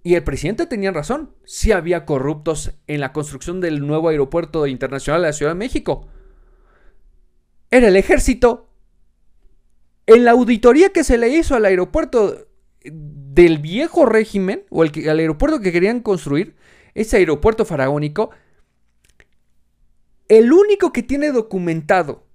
Y 0.03 0.15
el 0.15 0.23
presidente 0.23 0.67
tenía 0.67 0.91
razón. 0.91 1.35
Sí 1.45 1.71
había 1.71 2.05
corruptos 2.05 2.71
en 2.87 3.01
la 3.01 3.11
construcción 3.11 3.59
del 3.59 3.85
nuevo 3.85 4.09
aeropuerto 4.09 4.65
internacional 4.67 5.21
de 5.21 5.27
la 5.27 5.33
Ciudad 5.33 5.51
de 5.51 5.59
México. 5.59 6.07
Era 7.71 7.87
el 7.87 7.95
ejército. 7.95 8.69
En 10.05 10.25
la 10.25 10.31
auditoría 10.31 10.89
que 10.89 11.03
se 11.03 11.17
le 11.17 11.29
hizo 11.29 11.55
al 11.55 11.65
aeropuerto 11.65 12.47
del 12.83 13.59
viejo 13.59 14.05
régimen, 14.05 14.65
o 14.69 14.83
el, 14.83 14.91
al 15.09 15.19
aeropuerto 15.19 15.59
que 15.59 15.71
querían 15.71 16.01
construir, 16.01 16.55
ese 16.93 17.17
aeropuerto 17.17 17.63
faraónico, 17.65 18.31
el 20.27 20.51
único 20.51 20.91
que 20.91 21.03
tiene 21.03 21.31
documentado 21.31 22.25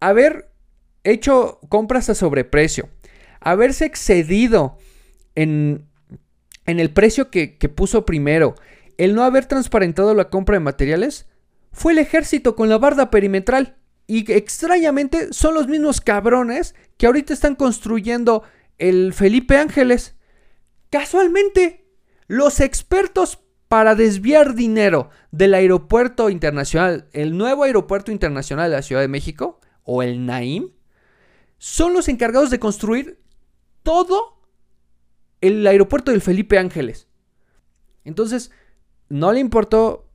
haber 0.00 0.51
hecho 1.04 1.60
compras 1.68 2.08
a 2.08 2.14
sobreprecio, 2.14 2.88
haberse 3.40 3.84
excedido 3.84 4.78
en, 5.34 5.86
en 6.66 6.80
el 6.80 6.90
precio 6.90 7.30
que, 7.30 7.58
que 7.58 7.68
puso 7.68 8.06
primero, 8.06 8.54
el 8.98 9.14
no 9.14 9.24
haber 9.24 9.46
transparentado 9.46 10.14
la 10.14 10.30
compra 10.30 10.54
de 10.54 10.60
materiales, 10.60 11.26
fue 11.72 11.92
el 11.92 11.98
ejército 11.98 12.54
con 12.54 12.68
la 12.68 12.78
barda 12.78 13.10
perimetral. 13.10 13.76
Y 14.06 14.30
extrañamente 14.32 15.32
son 15.32 15.54
los 15.54 15.68
mismos 15.68 16.00
cabrones 16.00 16.74
que 16.98 17.06
ahorita 17.06 17.32
están 17.32 17.54
construyendo 17.54 18.42
el 18.78 19.12
Felipe 19.14 19.56
Ángeles. 19.56 20.16
Casualmente, 20.90 21.86
los 22.26 22.60
expertos 22.60 23.38
para 23.68 23.94
desviar 23.94 24.54
dinero 24.54 25.08
del 25.30 25.54
aeropuerto 25.54 26.28
internacional, 26.28 27.08
el 27.12 27.38
nuevo 27.38 27.64
aeropuerto 27.64 28.12
internacional 28.12 28.70
de 28.70 28.76
la 28.76 28.82
Ciudad 28.82 29.00
de 29.00 29.08
México, 29.08 29.60
o 29.84 30.02
el 30.02 30.26
NAIM, 30.26 30.72
son 31.62 31.94
los 31.94 32.08
encargados 32.08 32.50
de 32.50 32.58
construir 32.58 33.20
todo 33.84 34.42
el 35.40 35.64
aeropuerto 35.64 36.10
del 36.10 36.20
Felipe 36.20 36.58
Ángeles. 36.58 37.06
Entonces, 38.02 38.50
no 39.08 39.30
le 39.30 39.38
importó 39.38 40.08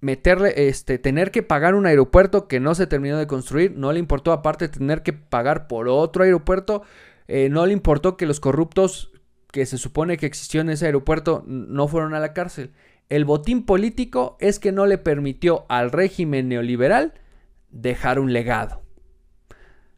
meterle, 0.00 0.68
este, 0.68 0.98
tener 0.98 1.32
que 1.32 1.42
pagar 1.42 1.74
un 1.74 1.86
aeropuerto 1.86 2.46
que 2.46 2.60
no 2.60 2.76
se 2.76 2.86
terminó 2.86 3.18
de 3.18 3.26
construir, 3.26 3.72
no 3.76 3.90
le 3.90 3.98
importó 3.98 4.30
aparte 4.30 4.68
tener 4.68 5.02
que 5.02 5.12
pagar 5.12 5.66
por 5.66 5.88
otro 5.88 6.22
aeropuerto, 6.22 6.82
eh, 7.26 7.48
no 7.48 7.66
le 7.66 7.72
importó 7.72 8.16
que 8.16 8.26
los 8.26 8.38
corruptos 8.38 9.10
que 9.50 9.66
se 9.66 9.76
supone 9.76 10.18
que 10.18 10.26
existió 10.26 10.60
en 10.60 10.70
ese 10.70 10.86
aeropuerto 10.86 11.42
no 11.48 11.88
fueron 11.88 12.14
a 12.14 12.20
la 12.20 12.32
cárcel. 12.32 12.70
El 13.08 13.24
botín 13.24 13.66
político 13.66 14.36
es 14.38 14.60
que 14.60 14.70
no 14.70 14.86
le 14.86 14.98
permitió 14.98 15.66
al 15.68 15.90
régimen 15.90 16.48
neoliberal 16.48 17.14
dejar 17.70 18.20
un 18.20 18.32
legado 18.32 18.84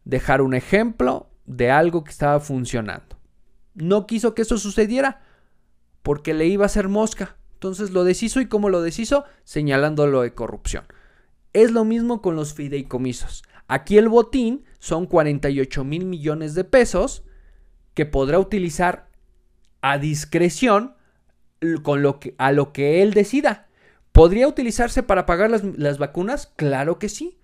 dejar 0.04 0.42
un 0.42 0.54
ejemplo 0.54 1.30
de 1.44 1.70
algo 1.70 2.04
que 2.04 2.10
estaba 2.10 2.40
funcionando. 2.40 3.18
No 3.74 4.06
quiso 4.06 4.34
que 4.34 4.42
eso 4.42 4.58
sucediera 4.58 5.22
porque 6.02 6.34
le 6.34 6.46
iba 6.46 6.64
a 6.64 6.66
hacer 6.66 6.88
mosca. 6.88 7.36
Entonces 7.54 7.90
lo 7.90 8.04
deshizo 8.04 8.40
y 8.40 8.46
como 8.46 8.68
lo 8.68 8.82
deshizo, 8.82 9.24
señalándolo 9.44 10.22
de 10.22 10.34
corrupción. 10.34 10.84
Es 11.52 11.70
lo 11.70 11.84
mismo 11.84 12.22
con 12.22 12.34
los 12.34 12.54
fideicomisos. 12.54 13.44
Aquí 13.68 13.98
el 13.98 14.08
botín 14.08 14.64
son 14.78 15.06
48 15.06 15.84
mil 15.84 16.04
millones 16.04 16.54
de 16.54 16.64
pesos 16.64 17.22
que 17.94 18.06
podrá 18.06 18.38
utilizar 18.38 19.08
a 19.80 19.98
discreción 19.98 20.94
con 21.82 22.02
lo 22.02 22.18
que, 22.18 22.34
a 22.38 22.52
lo 22.52 22.72
que 22.72 23.02
él 23.02 23.14
decida. 23.14 23.68
¿Podría 24.12 24.48
utilizarse 24.48 25.02
para 25.02 25.24
pagar 25.24 25.50
las, 25.50 25.62
las 25.64 25.98
vacunas? 25.98 26.52
Claro 26.56 26.98
que 26.98 27.08
sí. 27.08 27.38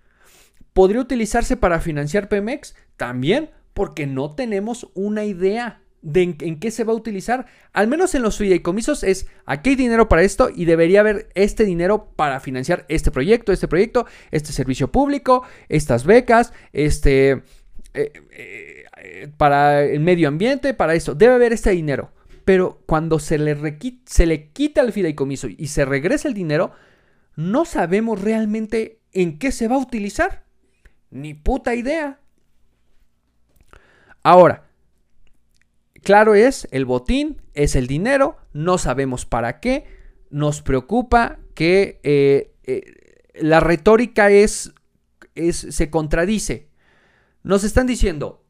¿Podría 0.73 1.01
utilizarse 1.01 1.57
para 1.57 1.79
financiar 1.79 2.29
Pemex? 2.29 2.75
También, 2.97 3.49
porque 3.73 4.07
no 4.07 4.35
tenemos 4.35 4.89
una 4.93 5.25
idea. 5.25 5.81
de 6.01 6.21
en, 6.39 6.59
qué 6.59 6.71
se 6.71 6.83
va 6.85 6.93
a 6.93 6.95
utilizar. 6.95 7.45
Al 7.73 7.87
menos 7.87 8.15
en 8.15 8.21
los 8.21 8.37
fideicomisos 8.37 9.03
es 9.03 9.27
aquí 9.45 9.71
hay 9.71 9.75
dinero 9.75 10.07
para 10.07 10.23
esto 10.23 10.49
y 10.53 10.63
debería 10.65 11.01
haber 11.01 11.29
este 11.35 11.65
dinero 11.65 12.13
para 12.15 12.39
financiar 12.39 12.85
este 12.87 13.11
proyecto, 13.11 13.51
este 13.51 13.67
proyecto, 13.67 14.05
este 14.31 14.53
servicio 14.53 14.91
público, 14.91 15.43
estas 15.67 16.05
becas, 16.05 16.53
este 16.71 17.43
eh, 17.93 18.13
eh, 18.31 19.29
para 19.37 19.83
el 19.83 19.99
medio 19.99 20.27
ambiente, 20.27 20.73
para 20.73 20.93
eso. 20.93 21.15
Debe 21.15 21.33
haber 21.33 21.53
este 21.53 21.71
dinero. 21.71 22.11
Pero 22.45 22.81
cuando 22.85 23.19
se 23.19 23.37
le, 23.37 23.55
se 24.05 24.25
le 24.25 24.49
quita 24.49 24.81
el 24.81 24.91
fideicomiso 24.91 25.47
y 25.49 25.67
se 25.67 25.85
regresa 25.85 26.27
el 26.27 26.33
dinero, 26.33 26.71
no 27.35 27.65
sabemos 27.65 28.21
realmente 28.21 29.01
en 29.13 29.37
qué 29.37 29.51
se 29.51 29.67
va 29.67 29.75
a 29.75 29.79
utilizar. 29.79 30.45
Ni 31.11 31.33
puta 31.33 31.75
idea. 31.75 32.19
Ahora, 34.23 34.69
claro 36.03 36.35
es, 36.35 36.67
el 36.71 36.85
botín 36.85 37.41
es 37.53 37.75
el 37.75 37.87
dinero, 37.87 38.37
no 38.53 38.77
sabemos 38.77 39.25
para 39.25 39.59
qué, 39.59 39.85
nos 40.29 40.61
preocupa 40.61 41.39
que 41.55 41.99
eh, 42.03 42.53
eh, 42.63 42.83
la 43.35 43.59
retórica 43.59 44.29
es, 44.29 44.73
se 45.51 45.89
contradice. 45.89 46.69
Nos 47.43 47.63
están 47.63 47.87
diciendo, 47.87 48.43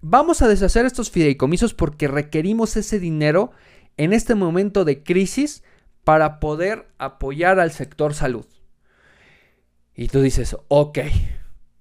vamos 0.00 0.42
a 0.42 0.48
deshacer 0.48 0.86
estos 0.86 1.10
fideicomisos 1.10 1.74
porque 1.74 2.08
requerimos 2.08 2.76
ese 2.76 3.00
dinero 3.00 3.50
en 3.96 4.12
este 4.12 4.34
momento 4.34 4.84
de 4.84 5.02
crisis 5.02 5.62
para 6.04 6.38
poder 6.38 6.88
apoyar 6.98 7.58
al 7.58 7.72
sector 7.72 8.14
salud. 8.14 8.46
Y 9.94 10.08
tú 10.08 10.20
dices, 10.20 10.56
ok. 10.68 10.98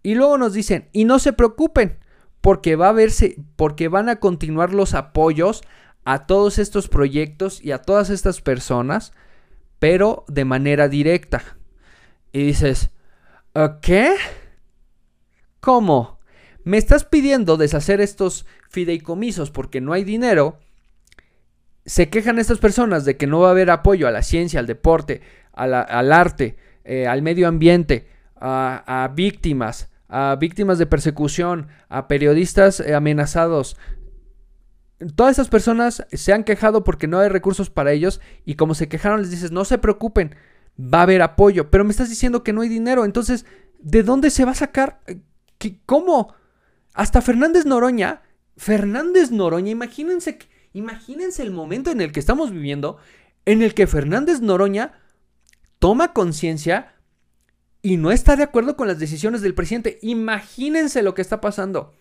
Y 0.05 0.13
luego 0.13 0.38
nos 0.38 0.53
dicen, 0.53 0.88
y 0.91 1.03
no 1.05 1.17
se 1.17 1.33
preocupen, 1.33 1.97
porque 2.39 2.75
va 2.75 2.89
a 2.89 2.91
verse, 2.91 3.38
porque 3.55 3.88
van 3.88 4.07
a 4.07 4.17
continuar 4.17 4.71
los 4.71 4.93
apoyos 4.93 5.63
a 6.03 6.27
todos 6.27 6.59
estos 6.59 6.89
proyectos 6.89 7.59
y 7.59 7.71
a 7.71 7.79
todas 7.79 8.12
estas 8.12 8.39
personas, 8.39 9.13
pero 9.79 10.24
de 10.27 10.45
manera 10.45 10.89
directa. 10.89 11.57
Y 12.31 12.43
dices, 12.43 12.91
¿qué? 13.81 14.13
¿Cómo? 15.59 16.19
¿Me 16.63 16.77
estás 16.77 17.03
pidiendo 17.03 17.57
deshacer 17.57 18.00
estos 18.00 18.45
fideicomisos 18.69 19.50
porque 19.50 19.81
no 19.81 19.91
hay 19.91 20.03
dinero? 20.03 20.59
Se 21.83 22.12
quejan 22.12 22.38
estas 22.38 22.59
personas 22.59 23.05
de 23.05 23.17
que 23.17 23.25
no 23.25 23.39
va 23.39 23.47
a 23.47 23.51
haber 23.53 23.71
apoyo 23.71 24.07
a 24.07 24.12
la 24.12 24.21
ciencia, 24.21 24.59
al 24.59 24.67
deporte, 24.67 25.24
al 25.51 26.12
arte, 26.12 26.57
eh, 26.83 27.07
al 27.07 27.24
medio 27.24 27.47
ambiente, 27.47 28.07
a 28.39 29.12
víctimas, 29.15 29.89
a 30.07 30.35
víctimas 30.39 30.77
de 30.77 30.85
persecución, 30.85 31.67
a 31.89 32.07
periodistas 32.07 32.79
eh, 32.79 32.93
amenazados. 32.95 33.77
Todas 35.15 35.33
esas 35.33 35.50
personas 35.50 36.05
se 36.12 36.33
han 36.33 36.43
quejado 36.43 36.83
porque 36.83 37.07
no 37.07 37.19
hay 37.19 37.29
recursos 37.29 37.69
para 37.69 37.91
ellos 37.91 38.21
y 38.45 38.55
como 38.55 38.75
se 38.75 38.88
quejaron 38.88 39.21
les 39.21 39.31
dices, 39.31 39.51
no 39.51 39.65
se 39.65 39.77
preocupen, 39.77 40.35
va 40.79 41.00
a 41.00 41.03
haber 41.03 41.21
apoyo, 41.21 41.69
pero 41.69 41.83
me 41.83 41.91
estás 41.91 42.09
diciendo 42.09 42.43
que 42.43 42.53
no 42.53 42.62
hay 42.62 42.69
dinero, 42.69 43.05
entonces, 43.05 43.45
¿de 43.79 44.03
dónde 44.03 44.29
se 44.29 44.45
va 44.45 44.51
a 44.51 44.55
sacar? 44.55 45.01
¿Cómo? 45.85 46.33
Hasta 46.93 47.21
Fernández 47.21 47.65
Noroña, 47.65 48.21
Fernández 48.57 49.31
Noroña, 49.31 49.71
imagínense, 49.71 50.39
imagínense 50.74 51.43
el 51.43 51.51
momento 51.51 51.91
en 51.91 52.01
el 52.01 52.12
que 52.12 52.19
estamos 52.19 52.51
viviendo, 52.51 52.97
en 53.45 53.62
el 53.62 53.74
que 53.74 53.88
Fernández 53.88 54.41
Noroña 54.41 54.93
toma 55.79 56.13
conciencia 56.13 56.94
y 57.85 57.97
no 57.97 58.11
está 58.11 58.35
de 58.35 58.41
acuerdo 58.41 58.75
con 58.75 58.87
las 58.87 58.97
decisiones 58.97 59.43
del 59.43 59.53
presidente. 59.53 59.99
Imagínense 60.01 61.03
lo 61.03 61.13
que 61.13 61.21
está 61.21 61.39
pasando. 61.39 61.93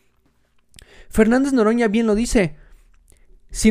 Fernández 1.10 1.52
Noroña 1.52 1.88
bien 1.88 2.06
lo 2.06 2.14
dice. 2.14 2.56
Si, 3.50 3.70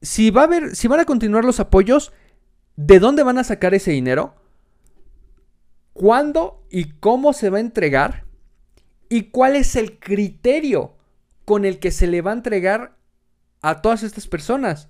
si, 0.00 0.30
va 0.30 0.46
a 0.46 0.74
si 0.74 0.88
van 0.88 0.98
a 0.98 1.04
continuar 1.04 1.44
los 1.44 1.60
apoyos, 1.60 2.12
¿de 2.74 2.98
dónde 2.98 3.22
van 3.22 3.38
a 3.38 3.44
sacar 3.44 3.72
ese 3.72 3.92
dinero? 3.92 4.34
¿Cuándo 5.92 6.66
y 6.68 6.90
cómo 6.94 7.32
se 7.34 7.50
va 7.50 7.58
a 7.58 7.60
entregar? 7.60 8.24
¿Y 9.08 9.30
cuál 9.30 9.54
es 9.54 9.76
el 9.76 10.00
criterio 10.00 10.96
con 11.44 11.64
el 11.64 11.78
que 11.78 11.92
se 11.92 12.08
le 12.08 12.20
va 12.20 12.32
a 12.32 12.34
entregar 12.34 12.96
a 13.60 13.80
todas 13.80 14.02
estas 14.02 14.26
personas? 14.26 14.88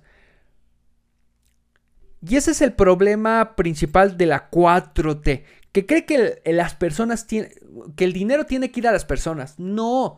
Y 2.27 2.37
ese 2.37 2.49
es 2.49 2.61
el 2.63 2.73
problema 2.73 3.55
principal 3.55 4.17
de 4.17 4.25
la 4.25 4.49
4T, 4.49 5.43
que 5.73 5.87
cree 5.87 6.05
que 6.05 6.39
las 6.45 6.75
personas 6.75 7.25
tienen, 7.27 7.51
que 7.95 8.05
el 8.05 8.13
dinero 8.13 8.45
tiene 8.45 8.71
que 8.71 8.79
ir 8.79 8.87
a 8.87 8.91
las 8.91 9.05
personas. 9.05 9.59
No, 9.59 10.17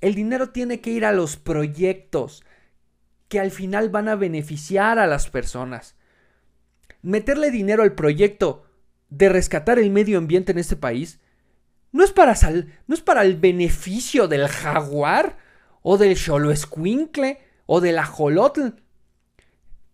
el 0.00 0.14
dinero 0.14 0.48
tiene 0.48 0.80
que 0.80 0.90
ir 0.90 1.04
a 1.04 1.12
los 1.12 1.36
proyectos 1.36 2.42
que 3.28 3.38
al 3.38 3.50
final 3.50 3.90
van 3.90 4.08
a 4.08 4.16
beneficiar 4.16 4.98
a 4.98 5.06
las 5.06 5.28
personas. 5.28 5.94
Meterle 7.02 7.50
dinero 7.50 7.82
al 7.82 7.94
proyecto 7.94 8.64
de 9.10 9.28
rescatar 9.28 9.78
el 9.78 9.90
medio 9.90 10.16
ambiente 10.16 10.52
en 10.52 10.58
este 10.58 10.76
país 10.76 11.20
no 11.92 12.02
es 12.02 12.10
para, 12.10 12.34
no 12.86 12.94
es 12.94 13.02
para 13.02 13.22
el 13.22 13.36
beneficio 13.36 14.26
del 14.26 14.48
jaguar 14.48 15.36
o 15.82 15.98
del 15.98 16.16
xoloescuincle 16.16 17.38
o 17.66 17.82
del 17.82 17.98
ajolotl. 17.98 18.68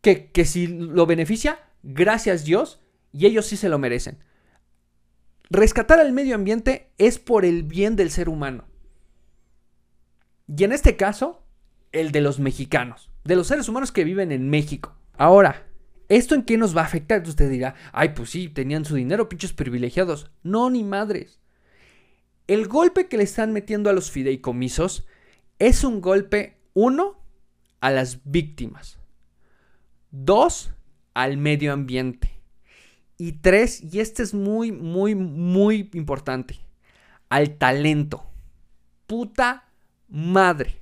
Que, 0.02 0.30
que 0.30 0.44
si 0.44 0.68
lo 0.68 1.04
beneficia, 1.04 1.58
gracias 1.82 2.44
Dios, 2.44 2.80
y 3.12 3.26
ellos 3.26 3.46
sí 3.46 3.56
se 3.56 3.68
lo 3.68 3.78
merecen. 3.78 4.29
Rescatar 5.50 5.98
al 5.98 6.12
medio 6.12 6.36
ambiente 6.36 6.92
es 6.96 7.18
por 7.18 7.44
el 7.44 7.64
bien 7.64 7.96
del 7.96 8.12
ser 8.12 8.28
humano. 8.28 8.68
Y 10.46 10.62
en 10.62 10.70
este 10.70 10.96
caso, 10.96 11.42
el 11.90 12.12
de 12.12 12.20
los 12.20 12.38
mexicanos, 12.38 13.10
de 13.24 13.34
los 13.34 13.48
seres 13.48 13.68
humanos 13.68 13.90
que 13.90 14.04
viven 14.04 14.30
en 14.30 14.48
México. 14.48 14.94
Ahora, 15.14 15.66
¿esto 16.08 16.36
en 16.36 16.44
qué 16.44 16.56
nos 16.56 16.76
va 16.76 16.82
a 16.82 16.84
afectar? 16.84 17.26
Usted 17.26 17.50
dirá, 17.50 17.74
ay, 17.92 18.10
pues 18.10 18.30
sí, 18.30 18.48
tenían 18.48 18.84
su 18.84 18.94
dinero, 18.94 19.28
pinches 19.28 19.52
privilegiados. 19.52 20.30
No, 20.44 20.70
ni 20.70 20.84
madres. 20.84 21.40
El 22.46 22.68
golpe 22.68 23.08
que 23.08 23.16
le 23.16 23.24
están 23.24 23.52
metiendo 23.52 23.90
a 23.90 23.92
los 23.92 24.12
fideicomisos 24.12 25.04
es 25.58 25.82
un 25.82 26.00
golpe, 26.00 26.60
uno, 26.74 27.24
a 27.80 27.90
las 27.90 28.20
víctimas. 28.24 29.00
Dos, 30.12 30.72
al 31.12 31.38
medio 31.38 31.72
ambiente. 31.72 32.39
Y 33.20 33.32
tres, 33.32 33.82
y 33.82 34.00
este 34.00 34.22
es 34.22 34.32
muy, 34.32 34.72
muy, 34.72 35.14
muy 35.14 35.90
importante, 35.92 36.58
al 37.28 37.58
talento. 37.58 38.24
Puta 39.06 39.68
madre. 40.08 40.80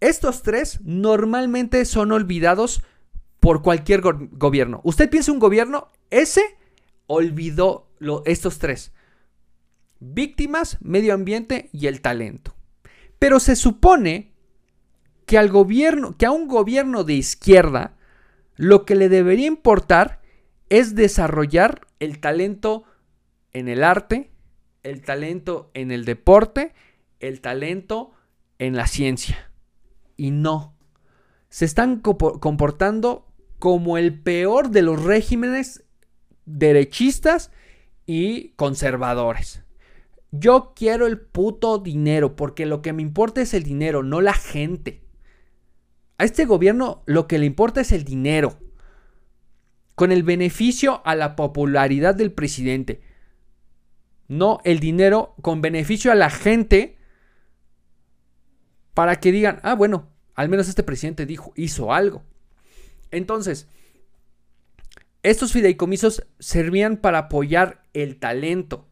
Estos 0.00 0.42
tres 0.42 0.80
normalmente 0.82 1.84
son 1.84 2.10
olvidados 2.10 2.82
por 3.38 3.62
cualquier 3.62 4.00
gobierno. 4.00 4.80
Usted 4.82 5.08
piensa 5.08 5.30
un 5.30 5.38
gobierno, 5.38 5.92
ese 6.10 6.42
olvidó 7.06 7.92
estos 8.24 8.58
tres. 8.58 8.90
Víctimas, 10.00 10.78
medio 10.80 11.14
ambiente 11.14 11.70
y 11.72 11.86
el 11.86 12.00
talento. 12.00 12.56
Pero 13.20 13.38
se 13.38 13.54
supone 13.54 14.32
que 15.26 15.38
al 15.38 15.48
gobierno, 15.48 16.16
que 16.18 16.26
a 16.26 16.32
un 16.32 16.48
gobierno 16.48 17.04
de 17.04 17.14
izquierda, 17.14 17.96
lo 18.56 18.84
que 18.84 18.96
le 18.96 19.08
debería 19.08 19.46
importar 19.46 20.25
es 20.68 20.94
desarrollar 20.94 21.86
el 22.00 22.20
talento 22.20 22.84
en 23.52 23.68
el 23.68 23.84
arte, 23.84 24.30
el 24.82 25.02
talento 25.02 25.70
en 25.74 25.90
el 25.90 26.04
deporte, 26.04 26.74
el 27.20 27.40
talento 27.40 28.12
en 28.58 28.76
la 28.76 28.86
ciencia. 28.86 29.50
Y 30.16 30.30
no. 30.30 30.74
Se 31.48 31.64
están 31.64 32.00
comportando 32.00 33.26
como 33.58 33.98
el 33.98 34.20
peor 34.20 34.70
de 34.70 34.82
los 34.82 35.02
regímenes 35.02 35.84
derechistas 36.44 37.50
y 38.04 38.50
conservadores. 38.50 39.62
Yo 40.32 40.72
quiero 40.76 41.06
el 41.06 41.20
puto 41.20 41.78
dinero 41.78 42.36
porque 42.36 42.66
lo 42.66 42.82
que 42.82 42.92
me 42.92 43.02
importa 43.02 43.40
es 43.40 43.54
el 43.54 43.62
dinero, 43.62 44.02
no 44.02 44.20
la 44.20 44.34
gente. 44.34 45.02
A 46.18 46.24
este 46.24 46.44
gobierno 46.44 47.02
lo 47.06 47.26
que 47.26 47.38
le 47.38 47.46
importa 47.46 47.80
es 47.80 47.92
el 47.92 48.04
dinero 48.04 48.58
con 49.96 50.12
el 50.12 50.22
beneficio 50.22 51.02
a 51.04 51.16
la 51.16 51.34
popularidad 51.34 52.14
del 52.14 52.30
presidente. 52.30 53.00
No 54.28 54.60
el 54.62 54.78
dinero 54.78 55.34
con 55.42 55.62
beneficio 55.62 56.12
a 56.12 56.14
la 56.14 56.30
gente 56.30 56.98
para 58.94 59.16
que 59.16 59.32
digan, 59.32 59.58
ah, 59.62 59.74
bueno, 59.74 60.08
al 60.34 60.48
menos 60.48 60.68
este 60.68 60.82
presidente 60.82 61.26
dijo, 61.26 61.52
hizo 61.56 61.92
algo. 61.92 62.22
Entonces, 63.10 63.68
estos 65.22 65.52
fideicomisos 65.52 66.26
servían 66.38 66.98
para 66.98 67.18
apoyar 67.18 67.82
el 67.94 68.18
talento. 68.18 68.86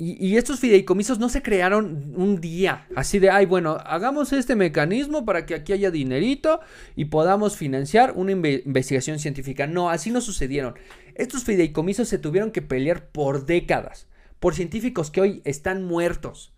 Y, 0.00 0.36
estos 0.36 0.60
fideicomisos 0.60 1.18
no 1.18 1.28
se 1.28 1.42
crearon 1.42 2.14
un 2.14 2.40
día, 2.40 2.86
así 2.94 3.18
de, 3.18 3.30
ay, 3.30 3.46
bueno, 3.46 3.78
hagamos 3.84 4.32
este 4.32 4.54
mecanismo 4.54 5.24
para 5.24 5.44
que 5.44 5.56
aquí 5.56 5.72
haya 5.72 5.90
dinerito 5.90 6.60
y 6.94 7.06
podamos 7.06 7.56
financiar 7.56 8.12
una 8.14 8.30
investigación 8.30 9.18
científica. 9.18 9.66
No, 9.66 9.90
así 9.90 10.12
no 10.12 10.20
sucedieron. 10.20 10.74
Estos 11.16 11.42
fideicomisos 11.42 12.08
se 12.08 12.18
tuvieron 12.18 12.52
que 12.52 12.62
pelear 12.62 13.08
por 13.08 13.44
décadas, 13.44 14.06
por 14.38 14.54
científicos 14.54 15.10
que 15.10 15.20
hoy 15.20 15.42
están 15.44 15.82
muertos, 15.82 16.52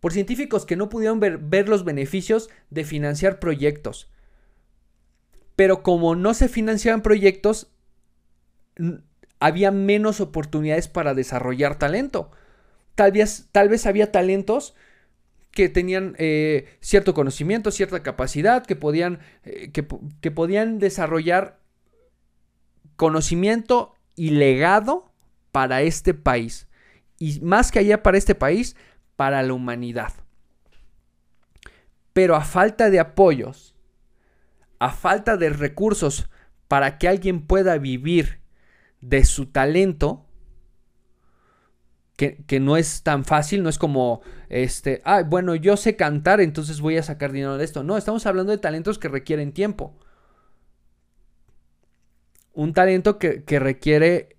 por 0.00 0.14
científicos 0.14 0.64
que 0.64 0.76
no 0.76 0.88
pudieron 0.88 1.20
ver, 1.20 1.36
ver 1.36 1.68
los 1.68 1.84
beneficios 1.84 2.48
de 2.70 2.84
financiar 2.84 3.38
proyectos. 3.38 4.10
Pero 5.56 5.82
como 5.82 6.16
no 6.16 6.32
se 6.32 6.48
financiaban 6.48 7.02
proyectos, 7.02 7.70
había 9.40 9.72
menos 9.72 10.22
oportunidades 10.22 10.88
para 10.88 11.12
desarrollar 11.12 11.78
talento. 11.78 12.30
Tal 12.98 13.12
vez, 13.12 13.48
tal 13.52 13.68
vez 13.68 13.86
había 13.86 14.10
talentos 14.10 14.74
que 15.52 15.68
tenían 15.68 16.16
eh, 16.18 16.76
cierto 16.80 17.14
conocimiento, 17.14 17.70
cierta 17.70 18.02
capacidad, 18.02 18.66
que 18.66 18.74
podían, 18.74 19.20
eh, 19.44 19.70
que, 19.70 19.86
que 20.20 20.32
podían 20.32 20.80
desarrollar 20.80 21.60
conocimiento 22.96 23.94
y 24.16 24.30
legado 24.30 25.12
para 25.52 25.82
este 25.82 26.12
país. 26.12 26.66
Y 27.20 27.38
más 27.38 27.70
que 27.70 27.78
allá 27.78 28.02
para 28.02 28.18
este 28.18 28.34
país, 28.34 28.74
para 29.14 29.44
la 29.44 29.52
humanidad. 29.52 30.12
Pero 32.12 32.34
a 32.34 32.40
falta 32.40 32.90
de 32.90 32.98
apoyos, 32.98 33.76
a 34.80 34.90
falta 34.90 35.36
de 35.36 35.50
recursos 35.50 36.28
para 36.66 36.98
que 36.98 37.06
alguien 37.06 37.46
pueda 37.46 37.78
vivir 37.78 38.40
de 39.00 39.24
su 39.24 39.46
talento, 39.46 40.27
que, 42.18 42.60
no 42.60 42.76
es 42.76 43.04
tan 43.04 43.24
fácil, 43.24 43.62
no 43.62 43.68
es 43.68 43.78
como, 43.78 44.22
este, 44.48 45.00
ah, 45.04 45.22
bueno, 45.22 45.54
yo 45.54 45.76
sé 45.76 45.94
cantar, 45.94 46.40
entonces 46.40 46.80
voy 46.80 46.96
a 46.96 47.02
sacar 47.04 47.30
dinero 47.30 47.56
de 47.56 47.64
esto. 47.64 47.84
No, 47.84 47.96
estamos 47.96 48.26
hablando 48.26 48.50
de 48.50 48.58
talentos 48.58 48.98
que 48.98 49.08
requieren 49.08 49.52
tiempo. 49.52 49.94
Un 52.52 52.72
talento 52.72 53.18
que, 53.18 53.44
que 53.44 53.60
requiere 53.60 54.36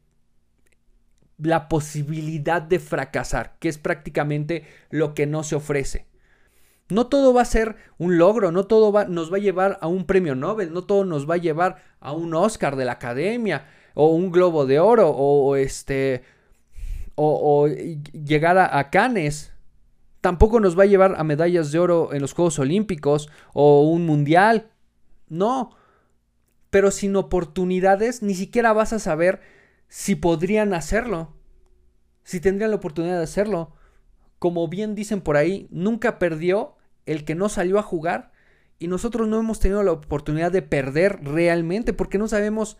la 1.38 1.70
posibilidad 1.70 2.62
de 2.62 2.80
fracasar, 2.80 3.56
que 3.60 3.70
es 3.70 3.78
prácticamente 3.78 4.66
lo 4.90 5.14
que 5.14 5.26
no 5.26 5.44
se 5.44 5.56
ofrece. 5.56 6.06
No 6.90 7.08
todo 7.08 7.34
va 7.34 7.44
a 7.44 7.46
ser 7.46 7.78
un 7.98 8.18
logro, 8.18 8.52
no 8.52 8.66
todo 8.66 8.92
va, 8.92 9.06
nos 9.06 9.32
va 9.32 9.38
a 9.38 9.42
llevar 9.42 9.78
a 9.80 9.88
un 9.88 10.06
premio 10.06 10.36
Nobel, 10.36 10.74
no 10.74 10.84
todo 10.84 11.06
nos 11.06 11.30
va 11.30 11.36
a 11.36 11.38
llevar 11.38 11.78
a 12.02 12.12
un 12.12 12.34
Oscar 12.34 12.76
de 12.76 12.84
la 12.84 12.94
Academia 12.94 13.68
o 13.94 14.08
un 14.08 14.32
Globo 14.32 14.66
de 14.66 14.80
Oro 14.80 15.10
o, 15.10 15.56
este 15.56 16.24
o, 17.22 17.68
llegar 17.68 18.58
a, 18.58 18.78
a, 18.78 18.90
Cannes. 18.90 19.54
Tampoco 20.22 20.60
nos 20.60 20.78
va 20.78 20.84
a 20.84 20.88
llevar 20.88 21.16
a 21.18 21.24
medallas 21.24 21.72
de 21.72 21.80
oro 21.80 22.14
en 22.14 22.22
los 22.22 22.34
Juegos 22.34 22.60
Olímpicos 22.60 23.30
o 23.54 23.84
un 23.84 24.06
mundial. 24.06 24.70
No. 25.28 25.72
Pero 26.70 26.92
sin 26.92 27.16
oportunidades 27.16 28.22
ni 28.22 28.36
siquiera 28.36 28.74
vas 28.74 28.94
a 28.94 29.00
saber 29.00 29.42
si 29.88 30.16
podrían 30.16 30.74
hacerlo. 30.74 31.34
Si 32.24 32.40
tendrían 32.40 32.72
la 32.72 32.78
oportunidad 32.78 33.18
de 33.18 33.24
hacerlo. 33.24 33.74
Como 34.38 34.68
bien 34.68 34.96
dicen 34.96 35.22
por 35.22 35.36
ahí, 35.36 35.68
nunca 35.72 36.20
perdió 36.20 36.76
el 37.06 37.26
que 37.26 37.36
no 37.36 37.50
salió 37.50 37.80
a 37.80 37.84
jugar 37.84 38.32
y 38.80 38.88
nosotros 38.88 39.28
no 39.28 39.40
hemos 39.40 39.60
tenido 39.60 39.84
la 39.84 39.92
oportunidad 39.92 40.52
de 40.52 40.62
perder 40.62 41.20
realmente 41.24 41.92
porque 41.92 42.18
no 42.18 42.28
sabemos 42.28 42.78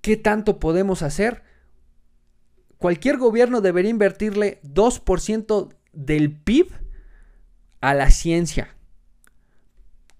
qué 0.00 0.16
tanto 0.16 0.58
podemos 0.58 1.02
hacer. 1.02 1.42
Cualquier 2.86 3.16
gobierno 3.16 3.62
debería 3.62 3.90
invertirle 3.90 4.60
2% 4.62 5.74
del 5.92 6.30
PIB 6.30 6.68
a 7.80 7.94
la 7.94 8.12
ciencia 8.12 8.76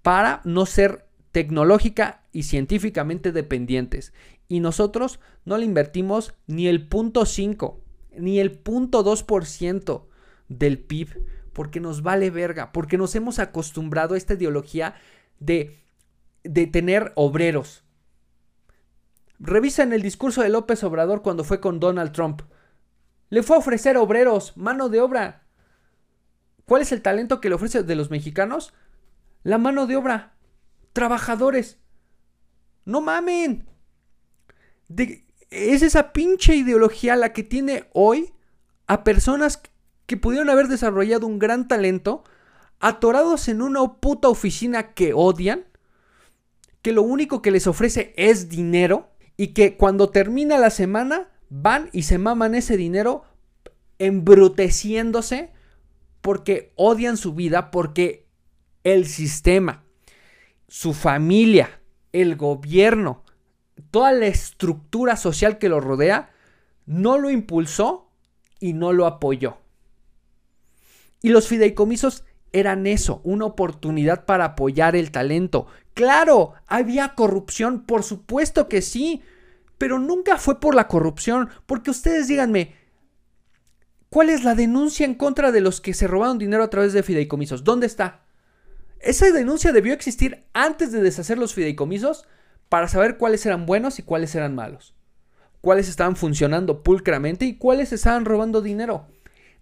para 0.03 0.41
no 0.43 0.67
ser 0.67 1.07
tecnológica 1.31 2.25
y 2.33 2.43
científicamente 2.43 3.31
dependientes. 3.31 4.13
Y 4.49 4.59
nosotros 4.59 5.21
no 5.45 5.59
le 5.59 5.65
invertimos 5.65 6.35
ni 6.49 6.67
el 6.67 6.89
punto 6.89 7.25
5, 7.25 7.85
ni 8.17 8.41
el 8.41 8.51
punto 8.51 9.05
2% 9.05 10.07
del 10.49 10.81
PIB 10.81 11.25
porque 11.53 11.79
nos 11.79 12.03
vale 12.03 12.31
verga, 12.31 12.73
porque 12.73 12.99
nos 12.99 13.15
hemos 13.15 13.39
acostumbrado 13.39 14.17
a 14.17 14.19
esta 14.19 14.35
ideología 14.35 14.97
de, 15.39 15.79
de 16.43 16.67
tener 16.67 17.13
obreros. 17.15 17.85
Revisen 19.39 19.93
el 19.93 20.03
discurso 20.03 20.43
de 20.43 20.49
López 20.49 20.83
Obrador 20.83 21.23
cuando 21.23 21.45
fue 21.45 21.61
con 21.61 21.79
Donald 21.79 22.11
Trump. 22.11 22.43
Le 23.29 23.43
fue 23.43 23.57
a 23.57 23.59
ofrecer 23.59 23.97
obreros, 23.97 24.57
mano 24.57 24.89
de 24.89 25.01
obra. 25.01 25.47
¿Cuál 26.65 26.83
es 26.83 26.93
el 26.93 27.03
talento 27.03 27.41
que 27.41 27.49
le 27.49 27.55
ofrece 27.55 27.83
de 27.83 27.97
los 27.97 28.11
mexicanos? 28.11 28.73
La 29.43 29.59
mano 29.59 29.87
de 29.87 29.97
obra. 29.97 30.35
Trabajadores. 30.93 31.79
No 32.85 33.01
mamen. 33.01 33.69
es 35.51 35.83
esa 35.83 36.13
pinche 36.13 36.55
ideología 36.55 37.17
la 37.17 37.33
que 37.33 37.43
tiene 37.43 37.89
hoy 37.93 38.33
a 38.87 39.05
personas 39.05 39.61
que 40.07 40.17
pudieron 40.17 40.51
haber 40.51 40.69
desarrollado 40.69 41.27
un 41.27 41.39
gran 41.39 41.67
talento, 41.69 42.25
atorados 42.79 43.49
en 43.49 43.63
una 43.63 43.95
puta 43.95 44.29
oficina 44.29 44.95
que 44.95 45.13
odian, 45.13 45.65
que 46.83 46.93
lo 46.93 47.03
único 47.03 47.43
que 47.43 47.51
les 47.51 47.67
ofrece 47.67 48.15
es 48.17 48.49
dinero 48.49 49.11
y 49.37 49.49
que 49.49 49.77
cuando 49.77 50.11
termina 50.11 50.59
la 50.59 50.71
semana 50.71 51.29
van 51.49 51.89
y 51.93 52.03
se 52.03 52.19
maman 52.19 52.55
ese 52.55 52.77
dinero 52.77 53.25
embruteciéndose 53.99 55.53
porque 56.21 56.73
odian 56.77 57.17
su 57.17 57.35
vida, 57.35 57.71
porque 57.71 58.27
el 58.85 59.07
sistema, 59.07 59.85
su 60.69 60.93
familia, 60.93 61.81
el 62.13 62.37
gobierno, 62.37 63.23
toda 63.91 64.13
la 64.13 64.27
estructura 64.27 65.17
social 65.17 65.59
que 65.59 65.69
lo 65.69 65.81
rodea, 65.81 66.31
no 66.87 67.19
lo 67.19 67.31
impulsó 67.31 68.11
y 68.61 68.73
no 68.73 68.93
lo 68.93 69.07
apoyó. 69.07 69.59
Y 71.23 71.31
los 71.31 71.49
fideicomisos 71.49 72.25
eran 72.53 72.87
eso, 72.87 73.21
una 73.25 73.45
oportunidad 73.45 74.25
para 74.25 74.45
apoyar 74.45 74.97
el 74.97 75.11
talento. 75.11 75.67
Claro, 75.95 76.55
había 76.67 77.15
corrupción, 77.15 77.85
por 77.85 78.03
supuesto 78.03 78.69
que 78.69 78.83
sí, 78.83 79.23
pero 79.79 79.99
nunca 79.99 80.39
fue 80.39 80.61
por 80.61 80.75
la 80.75 80.89
corrupción, 80.89 81.49
porque 81.67 81.91
ustedes 81.91 82.29
díganme, 82.29 82.75
¿cuál 84.09 84.31
es 84.31 84.45
la 84.45 84.55
denuncia 84.55 85.05
en 85.05 85.15
contra 85.15 85.53
de 85.53 85.61
los 85.61 85.81
que 85.81 85.95
se 85.95 86.07
robaron 86.07 86.39
dinero 86.39 86.63
a 86.63 86.71
través 86.71 86.93
de 86.93 87.03
fideicomisos? 87.03 87.65
¿Dónde 87.65 87.87
está? 87.87 88.25
Esa 89.01 89.31
denuncia 89.31 89.73
debió 89.73 89.93
existir 89.93 90.47
antes 90.53 90.93
de 90.93 91.03
deshacer 91.03 91.39
los 91.39 91.55
fideicomisos 91.55 92.27
para 92.69 92.89
saber 92.89 93.19
cuáles 93.19 93.45
eran 93.47 93.67
buenos 93.67 93.99
y 93.99 94.03
cuáles 94.03 94.35
eran 94.35 94.55
malos. 94.55 94.95
Cuáles 95.61 95.89
estaban 95.89 96.17
funcionando 96.17 96.83
pulcramente 96.83 97.45
y 97.45 97.57
cuáles 97.57 97.93
estaban 97.93 98.25
robando 98.25 98.63
dinero. 98.63 99.07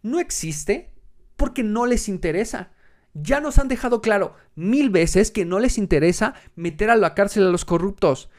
No 0.03 0.20
existe 0.20 0.92
porque 1.37 1.62
no 1.62 1.87
les 1.87 2.09
interesa. 2.09 2.72
Ya 3.14 3.40
nos 3.40 3.59
han 3.59 3.68
dejado 3.68 4.00
claro 4.00 4.35
mil 4.55 4.90
veces 4.90 5.31
que 5.31 5.44
no 5.44 5.59
les 5.59 5.79
interesa 5.79 6.35
meter 6.57 6.90
a 6.90 6.96
la 6.96 7.14
cárcel 7.14 7.46
a 7.46 7.50
los 7.50 7.64
corruptos. 7.64 8.31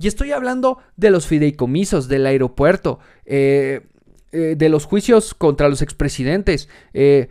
Y 0.00 0.08
estoy 0.08 0.32
hablando 0.32 0.78
de 0.96 1.10
los 1.10 1.26
fideicomisos, 1.26 2.08
del 2.08 2.24
aeropuerto, 2.24 3.00
eh, 3.26 3.86
eh, 4.32 4.54
de 4.56 4.68
los 4.70 4.86
juicios 4.86 5.34
contra 5.34 5.68
los 5.68 5.82
expresidentes. 5.82 6.70
Eh, 6.94 7.28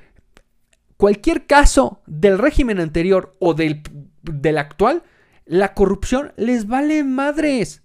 cualquier 0.96 1.48
caso 1.48 2.04
del 2.06 2.38
régimen 2.38 2.80
anterior 2.80 3.36
o 3.40 3.56
del, 3.56 3.82
del 4.22 4.60
actual, 4.60 5.02
la 5.46 5.74
corrupción 5.74 6.32
les 6.38 6.68
vale 6.68 7.04
madres. 7.04 7.82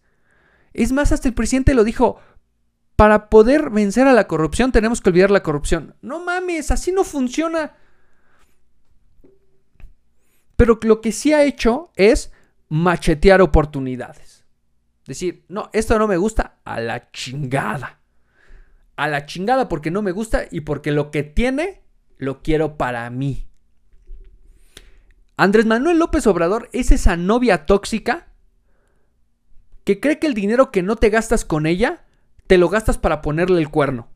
Es 0.74 0.92
más, 0.92 1.12
hasta 1.12 1.28
el 1.28 1.34
presidente 1.34 1.72
lo 1.72 1.82
dijo, 1.82 2.18
para 2.94 3.30
poder 3.30 3.70
vencer 3.70 4.06
a 4.06 4.12
la 4.12 4.28
corrupción 4.28 4.70
tenemos 4.70 5.00
que 5.00 5.08
olvidar 5.08 5.30
la 5.30 5.42
corrupción. 5.42 5.96
No 6.02 6.22
mames, 6.22 6.70
así 6.70 6.92
no 6.92 7.04
funciona. 7.04 7.72
Pero 10.56 10.78
lo 10.82 11.00
que 11.00 11.10
sí 11.10 11.32
ha 11.32 11.42
hecho 11.44 11.90
es 11.96 12.32
machetear 12.68 13.40
oportunidades. 13.40 14.33
Decir, 15.06 15.44
no, 15.48 15.70
esto 15.72 15.98
no 15.98 16.06
me 16.06 16.16
gusta, 16.16 16.60
a 16.64 16.80
la 16.80 17.10
chingada. 17.10 18.00
A 18.96 19.08
la 19.08 19.26
chingada 19.26 19.68
porque 19.68 19.90
no 19.90 20.02
me 20.02 20.12
gusta 20.12 20.44
y 20.50 20.60
porque 20.60 20.92
lo 20.92 21.10
que 21.10 21.22
tiene 21.22 21.82
lo 22.16 22.42
quiero 22.42 22.76
para 22.76 23.08
mí. 23.10 23.46
Andrés 25.36 25.66
Manuel 25.66 25.98
López 25.98 26.26
Obrador 26.26 26.68
es 26.72 26.92
esa 26.92 27.16
novia 27.16 27.66
tóxica 27.66 28.28
que 29.84 30.00
cree 30.00 30.18
que 30.18 30.26
el 30.26 30.34
dinero 30.34 30.70
que 30.70 30.82
no 30.82 30.96
te 30.96 31.10
gastas 31.10 31.44
con 31.44 31.66
ella 31.66 32.04
te 32.46 32.56
lo 32.56 32.68
gastas 32.68 32.98
para 32.98 33.20
ponerle 33.20 33.60
el 33.60 33.68
cuerno. 33.68 34.08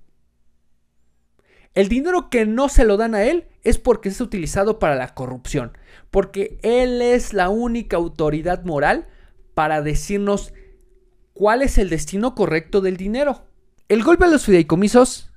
El 1.74 1.88
dinero 1.88 2.31
que 2.31 2.46
no 2.46 2.68
se 2.68 2.85
lo 2.85 2.96
dan 2.96 3.14
a 3.14 3.24
él 3.24 3.46
es 3.62 3.79
porque 3.79 4.09
es 4.09 4.20
utilizado 4.20 4.79
para 4.79 4.94
la 4.94 5.14
corrupción, 5.14 5.77
porque 6.11 6.59
él 6.62 7.03
es 7.03 7.35
la 7.35 7.51
única 7.51 7.96
autoridad 7.96 8.64
moral 8.64 9.07
para 9.55 9.83
decirnos 9.83 10.53
cuál 11.38 11.62
es 11.62 11.79
el 11.79 11.88
destino 11.88 12.35
correcto 12.35 12.81
del 12.81 12.96
dinero. 12.96 13.44
El 13.88 14.03
golpe 14.03 14.24
a 14.24 14.29
los 14.29 14.44
fideicomisos 14.44 15.31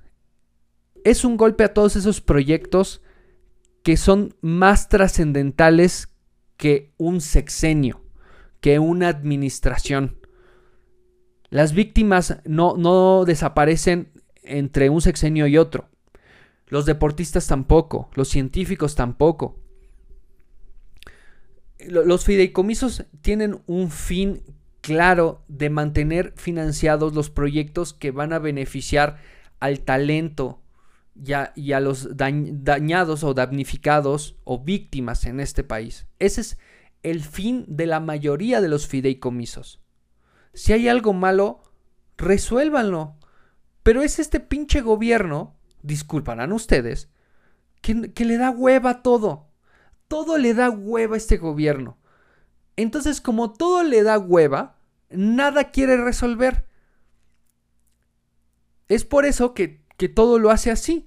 es 1.03 1.23
un 1.23 1.37
golpe 1.37 1.63
a 1.63 1.75
todos 1.75 1.95
esos 1.95 2.21
proyectos 2.21 3.03
que 3.83 3.97
son 3.97 4.33
más 4.41 4.89
trascendentales 4.89 6.09
que 6.57 6.91
un 6.97 7.21
sexenio, 7.21 8.01
que 8.61 8.79
una 8.79 9.09
administración. 9.09 10.17
Las 11.51 11.73
víctimas 11.73 12.39
no, 12.45 12.77
no 12.77 13.23
desaparecen 13.23 14.11
entre 14.41 14.89
un 14.89 15.01
sexenio 15.01 15.45
y 15.45 15.59
otro. 15.59 15.87
Los 16.65 16.87
deportistas 16.87 17.45
tampoco, 17.45 18.09
los 18.15 18.27
científicos 18.27 18.95
tampoco. 18.95 19.59
Los 21.77 22.25
fideicomisos 22.25 23.05
tienen 23.21 23.61
un 23.67 23.91
fin 23.91 24.41
claro 24.81 25.43
de 25.47 25.69
mantener 25.69 26.33
financiados 26.35 27.13
los 27.13 27.29
proyectos 27.29 27.93
que 27.93 28.11
van 28.11 28.33
a 28.33 28.39
beneficiar 28.39 29.17
al 29.59 29.81
talento 29.81 30.61
y 31.15 31.33
a, 31.33 31.79
los 31.79 32.17
dañados 32.17 33.23
o 33.23 33.33
damnificados 33.33 34.37
o 34.43 34.63
víctimas 34.63 35.25
en 35.25 35.39
este 35.39 35.63
país. 35.63 36.07
Ese 36.19 36.41
es 36.41 36.57
el 37.03 37.21
fin 37.21 37.65
de 37.67 37.85
la 37.85 37.99
mayoría 37.99 38.61
de 38.61 38.69
los 38.69 38.87
fideicomisos. 38.87 39.81
Si 40.53 40.73
hay 40.73 40.87
algo 40.87 41.13
malo, 41.13 41.61
resuélvanlo. 42.17 43.15
Pero 43.83 44.03
es 44.03 44.19
este 44.19 44.39
pinche 44.39 44.81
gobierno 44.81 45.55
disculparán 45.81 46.51
ustedes, 46.51 47.09
que, 47.81 48.13
que 48.13 48.25
le 48.25 48.37
da 48.37 48.51
hueva 48.51 49.01
todo. 49.01 49.49
Todo 50.07 50.37
le 50.37 50.53
da 50.53 50.69
hueva 50.69 51.15
a 51.15 51.17
este 51.17 51.37
gobierno. 51.37 51.97
Entonces, 52.81 53.21
como 53.21 53.53
todo 53.53 53.83
le 53.83 54.03
da 54.03 54.17
hueva, 54.17 54.77
nada 55.09 55.71
quiere 55.71 55.97
resolver. 55.97 56.65
Es 58.87 59.05
por 59.05 59.25
eso 59.25 59.53
que, 59.53 59.81
que, 59.97 60.09
todo 60.09 60.39
lo 60.39 60.51
hace 60.51 60.71
así. 60.71 61.05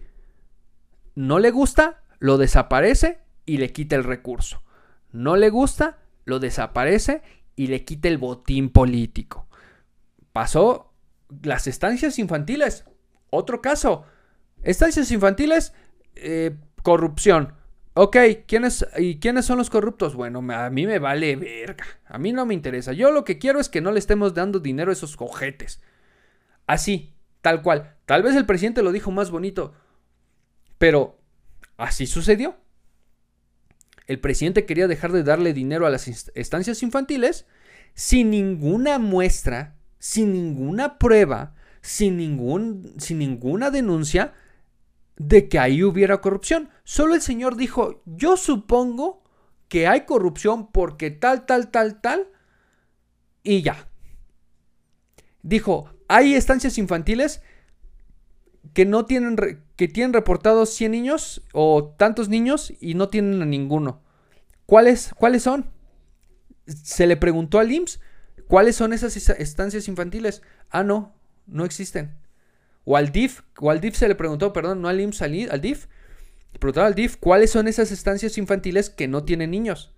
No 1.14 1.38
le 1.38 1.50
gusta, 1.50 2.02
lo 2.18 2.38
desaparece 2.38 3.20
y 3.46 3.58
le 3.58 3.72
quita 3.72 3.96
el 3.96 4.04
recurso. 4.04 4.62
No 5.12 5.36
le 5.36 5.50
gusta, 5.50 5.98
lo 6.24 6.38
desaparece 6.38 7.22
y 7.56 7.66
le 7.68 7.84
quita 7.84 8.08
el 8.08 8.18
botín 8.18 8.70
político. 8.70 9.46
Pasó 10.32 10.92
las 11.42 11.66
estancias 11.66 12.18
infantiles. 12.18 12.84
Otro 13.30 13.60
caso. 13.60 14.04
Estancias 14.62 15.10
infantiles, 15.10 15.72
eh, 16.16 16.56
corrupción. 16.82 17.54
Ok, 17.96 18.16
¿quiénes, 18.48 18.84
¿y 18.98 19.20
quiénes 19.20 19.46
son 19.46 19.56
los 19.56 19.70
corruptos? 19.70 20.16
Bueno, 20.16 20.40
a 20.52 20.68
mí 20.68 20.84
me 20.84 20.98
vale 20.98 21.36
verga. 21.36 21.86
A 22.06 22.18
mí 22.18 22.32
no 22.32 22.44
me 22.44 22.54
interesa. 22.54 22.92
Yo 22.92 23.12
lo 23.12 23.22
que 23.22 23.38
quiero 23.38 23.60
es 23.60 23.68
que 23.68 23.80
no 23.80 23.92
le 23.92 24.00
estemos 24.00 24.34
dando 24.34 24.58
dinero 24.58 24.90
a 24.90 24.94
esos 24.94 25.16
cojetes. 25.16 25.80
Así, 26.66 27.14
tal 27.40 27.62
cual. 27.62 27.94
Tal 28.04 28.24
vez 28.24 28.34
el 28.34 28.46
presidente 28.46 28.82
lo 28.82 28.90
dijo 28.90 29.12
más 29.12 29.30
bonito. 29.30 29.74
Pero 30.76 31.20
así 31.76 32.08
sucedió. 32.08 32.56
El 34.08 34.18
presidente 34.18 34.66
quería 34.66 34.88
dejar 34.88 35.12
de 35.12 35.22
darle 35.22 35.52
dinero 35.52 35.86
a 35.86 35.90
las 35.90 36.08
estancias 36.34 36.82
infantiles 36.82 37.46
sin 37.94 38.28
ninguna 38.28 38.98
muestra, 38.98 39.76
sin 40.00 40.32
ninguna 40.32 40.98
prueba, 40.98 41.54
sin, 41.80 42.16
ningún, 42.16 42.94
sin 42.98 43.20
ninguna 43.20 43.70
denuncia 43.70 44.34
de 45.16 45.48
que 45.48 45.58
ahí 45.58 45.82
hubiera 45.82 46.20
corrupción. 46.20 46.70
Solo 46.84 47.14
el 47.14 47.22
Señor 47.22 47.56
dijo, 47.56 48.02
yo 48.04 48.36
supongo 48.36 49.22
que 49.68 49.86
hay 49.86 50.04
corrupción 50.04 50.70
porque 50.70 51.10
tal, 51.10 51.46
tal, 51.46 51.70
tal, 51.70 52.00
tal, 52.00 52.28
y 53.42 53.62
ya. 53.62 53.88
Dijo, 55.42 55.90
hay 56.08 56.34
estancias 56.34 56.78
infantiles 56.78 57.42
que 58.72 58.84
no 58.86 59.04
tienen, 59.04 59.36
que 59.76 59.88
tienen 59.88 60.12
reportados 60.12 60.70
100 60.70 60.92
niños 60.92 61.42
o 61.52 61.94
tantos 61.96 62.28
niños 62.28 62.72
y 62.80 62.94
no 62.94 63.08
tienen 63.08 63.42
a 63.42 63.44
ninguno. 63.44 64.02
¿Cuáles, 64.66 65.12
¿Cuáles 65.14 65.42
son? 65.42 65.70
Se 66.66 67.06
le 67.06 67.16
preguntó 67.16 67.58
al 67.58 67.70
IMSS, 67.70 68.00
¿cuáles 68.48 68.76
son 68.76 68.92
esas 68.94 69.16
estancias 69.16 69.86
infantiles? 69.86 70.42
Ah, 70.70 70.82
no, 70.82 71.14
no 71.46 71.64
existen. 71.64 72.16
O 72.84 72.96
al 72.96 73.12
DIF, 73.12 73.40
o 73.60 73.70
al 73.70 73.94
se 73.94 74.08
le 74.08 74.14
preguntó, 74.14 74.52
perdón, 74.52 74.82
no 74.82 74.88
al 74.88 75.00
IMSS, 75.00 75.22
al 75.22 75.60
DIF, 75.60 75.86
preguntaba 76.58 76.86
al 76.86 76.94
DIF 76.94 77.16
cuáles 77.16 77.50
son 77.50 77.68
esas 77.68 77.90
estancias 77.92 78.36
infantiles 78.38 78.90
que 78.90 79.08
no 79.08 79.24
tienen 79.24 79.50
niños. 79.50 79.92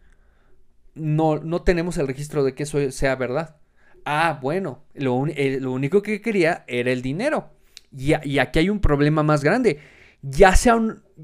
No, 0.95 1.39
no 1.39 1.63
tenemos 1.63 1.99
el 1.99 2.07
registro 2.07 2.45
de 2.45 2.55
que 2.55 2.63
eso 2.63 2.91
sea 2.91 3.17
verdad. 3.17 3.57
Ah, 4.05 4.39
bueno, 4.41 4.85
lo, 4.95 5.27
eh, 5.27 5.65
único 5.67 6.01
que 6.01 6.21
quería 6.21 6.65
era 6.69 6.93
el 6.93 7.03
dinero. 7.03 7.51
Y, 7.97 8.13
y, 8.29 8.39
aquí 8.39 8.61
hay 8.61 8.71
un 8.71 8.81
problema 8.81 9.23
más 9.23 9.43
grande. 9.43 9.81
Ya 10.23 10.55
se, 10.55 10.71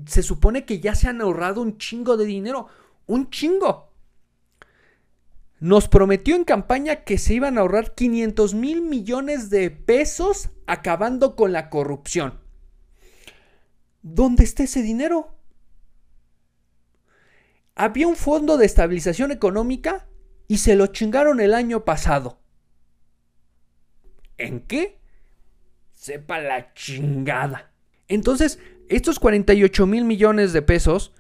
se 0.07 0.23
supone 0.23 0.65
que 0.65 0.81
ya 0.81 0.95
se 0.95 1.09
han 1.09 1.21
ahorrado 1.21 1.63
un 1.63 1.79
chingo 1.79 2.17
de 2.17 2.25
dinero. 2.25 2.67
Un 3.07 3.31
chingo 3.31 3.92
nos 5.63 5.87
prometió 5.87 6.35
en 6.35 6.43
campaña 6.43 7.05
que 7.05 7.19
se 7.19 7.35
iban 7.35 7.57
a 7.57 7.61
ahorrar 7.61 7.95
500 7.95 8.53
mil 8.55 8.83
millones 8.83 9.49
de 9.49 9.71
pesos 9.71 10.51
acabando 10.67 11.37
con 11.37 11.53
la 11.53 11.71
corrupción. 11.71 12.41
¿Dónde 14.03 14.43
está 14.43 14.65
ese 14.65 14.83
dinero? 14.83 15.37
Había 17.77 18.09
un 18.09 18.17
fondo 18.17 18.57
de 18.57 18.67
estabilización 18.67 19.31
económica 19.31 20.09
y 20.49 20.59
se 20.59 20.75
lo 20.75 20.89
chingaron 20.89 21.39
el 21.39 21.55
año 21.55 21.85
pasado. 21.85 22.41
¿En 24.39 24.63
qué? 24.63 24.99
Sepa 25.93 26.41
la 26.41 26.75
chingada. 26.75 27.71
Entonces, 28.09 28.59
estos 28.89 29.21
48 29.21 29.87
mil 29.87 30.07
millones 30.07 30.53
de 30.53 30.63
pesos 30.63 31.15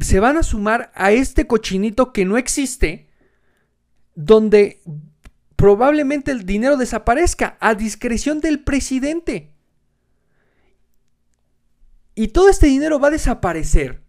se 0.00 0.20
van 0.20 0.36
a 0.36 0.42
sumar 0.42 0.92
a 0.94 1.12
este 1.12 1.46
cochinito 1.46 2.12
que 2.12 2.26
no 2.26 2.36
existe 2.36 3.08
donde 4.14 4.82
probablemente 5.56 6.30
el 6.30 6.44
dinero 6.44 6.76
desaparezca 6.76 7.56
a 7.60 7.74
discreción 7.74 8.40
del 8.40 8.62
presidente. 8.62 9.54
Y 12.14 12.28
todo 12.28 12.48
este 12.48 12.66
dinero 12.66 12.98
va 12.98 13.08
a 13.08 13.12
desaparecer. 13.12 14.02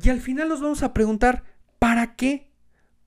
Y 0.00 0.08
al 0.10 0.20
final 0.20 0.48
nos 0.48 0.60
vamos 0.60 0.82
a 0.82 0.94
preguntar, 0.94 1.44
¿para 1.78 2.16
qué? 2.16 2.50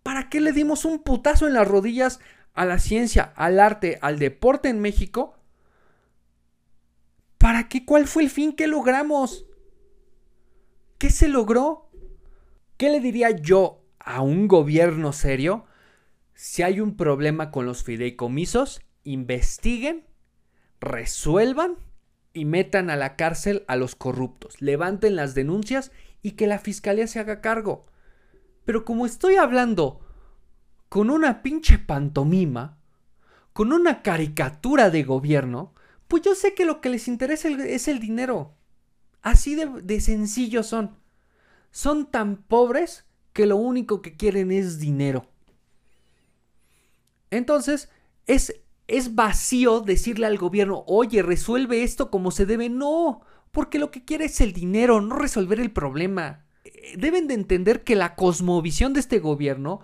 ¿Para 0.03 0.29
qué 0.29 0.41
le 0.41 0.51
dimos 0.51 0.85
un 0.85 0.99
putazo 0.99 1.47
en 1.47 1.53
las 1.53 1.67
rodillas 1.67 2.19
a 2.53 2.65
la 2.65 2.79
ciencia, 2.79 3.33
al 3.35 3.59
arte, 3.59 3.97
al 4.01 4.19
deporte 4.19 4.69
en 4.69 4.79
México? 4.79 5.35
¿Para 7.37 7.69
qué? 7.69 7.85
¿Cuál 7.85 8.07
fue 8.07 8.23
el 8.23 8.29
fin 8.29 8.53
que 8.53 8.67
logramos? 8.67 9.45
¿Qué 10.97 11.09
se 11.09 11.27
logró? 11.27 11.89
¿Qué 12.77 12.89
le 12.89 12.99
diría 12.99 13.31
yo 13.31 13.78
a 14.09 14.21
un 14.21 14.47
gobierno 14.47 15.13
serio, 15.13 15.65
si 16.33 16.63
hay 16.63 16.79
un 16.79 16.97
problema 16.97 17.51
con 17.51 17.67
los 17.67 17.83
fideicomisos, 17.83 18.81
investiguen, 19.03 20.07
resuelvan 20.81 21.75
y 22.33 22.45
metan 22.45 22.89
a 22.89 22.95
la 22.95 23.15
cárcel 23.15 23.65
a 23.67 23.75
los 23.75 23.93
corruptos, 23.93 24.63
levanten 24.63 25.15
las 25.15 25.35
denuncias 25.35 25.91
y 26.23 26.31
que 26.31 26.47
la 26.47 26.57
fiscalía 26.57 27.05
se 27.05 27.19
haga 27.19 27.39
cargo. 27.39 27.85
Pero 28.65 28.83
como 28.83 29.05
estoy 29.05 29.35
hablando 29.35 29.99
con 30.89 31.11
una 31.11 31.43
pinche 31.43 31.77
pantomima, 31.77 32.79
con 33.53 33.71
una 33.71 34.01
caricatura 34.01 34.89
de 34.89 35.03
gobierno, 35.03 35.75
pues 36.07 36.23
yo 36.23 36.33
sé 36.33 36.55
que 36.55 36.65
lo 36.65 36.81
que 36.81 36.89
les 36.89 37.07
interesa 37.07 37.47
es 37.47 37.87
el 37.87 37.99
dinero. 37.99 38.55
Así 39.21 39.53
de, 39.53 39.67
de 39.83 40.01
sencillos 40.01 40.65
son. 40.65 40.97
Son 41.69 42.09
tan 42.09 42.37
pobres 42.37 43.05
que 43.33 43.45
lo 43.45 43.57
único 43.57 44.01
que 44.01 44.15
quieren 44.15 44.51
es 44.51 44.79
dinero. 44.79 45.25
Entonces, 47.31 47.89
es, 48.25 48.61
es 48.87 49.15
vacío 49.15 49.81
decirle 49.81 50.25
al 50.25 50.37
gobierno, 50.37 50.83
oye, 50.87 51.21
resuelve 51.21 51.83
esto 51.83 52.09
como 52.09 52.31
se 52.31 52.45
debe. 52.45 52.69
No, 52.69 53.21
porque 53.51 53.79
lo 53.79 53.91
que 53.91 54.03
quiere 54.03 54.25
es 54.25 54.41
el 54.41 54.53
dinero, 54.53 55.01
no 55.01 55.15
resolver 55.15 55.59
el 55.59 55.71
problema. 55.71 56.45
Eh, 56.63 56.95
deben 56.97 57.27
de 57.27 57.35
entender 57.35 57.83
que 57.83 57.95
la 57.95 58.15
cosmovisión 58.15 58.93
de 58.93 58.99
este 58.99 59.19
gobierno 59.19 59.81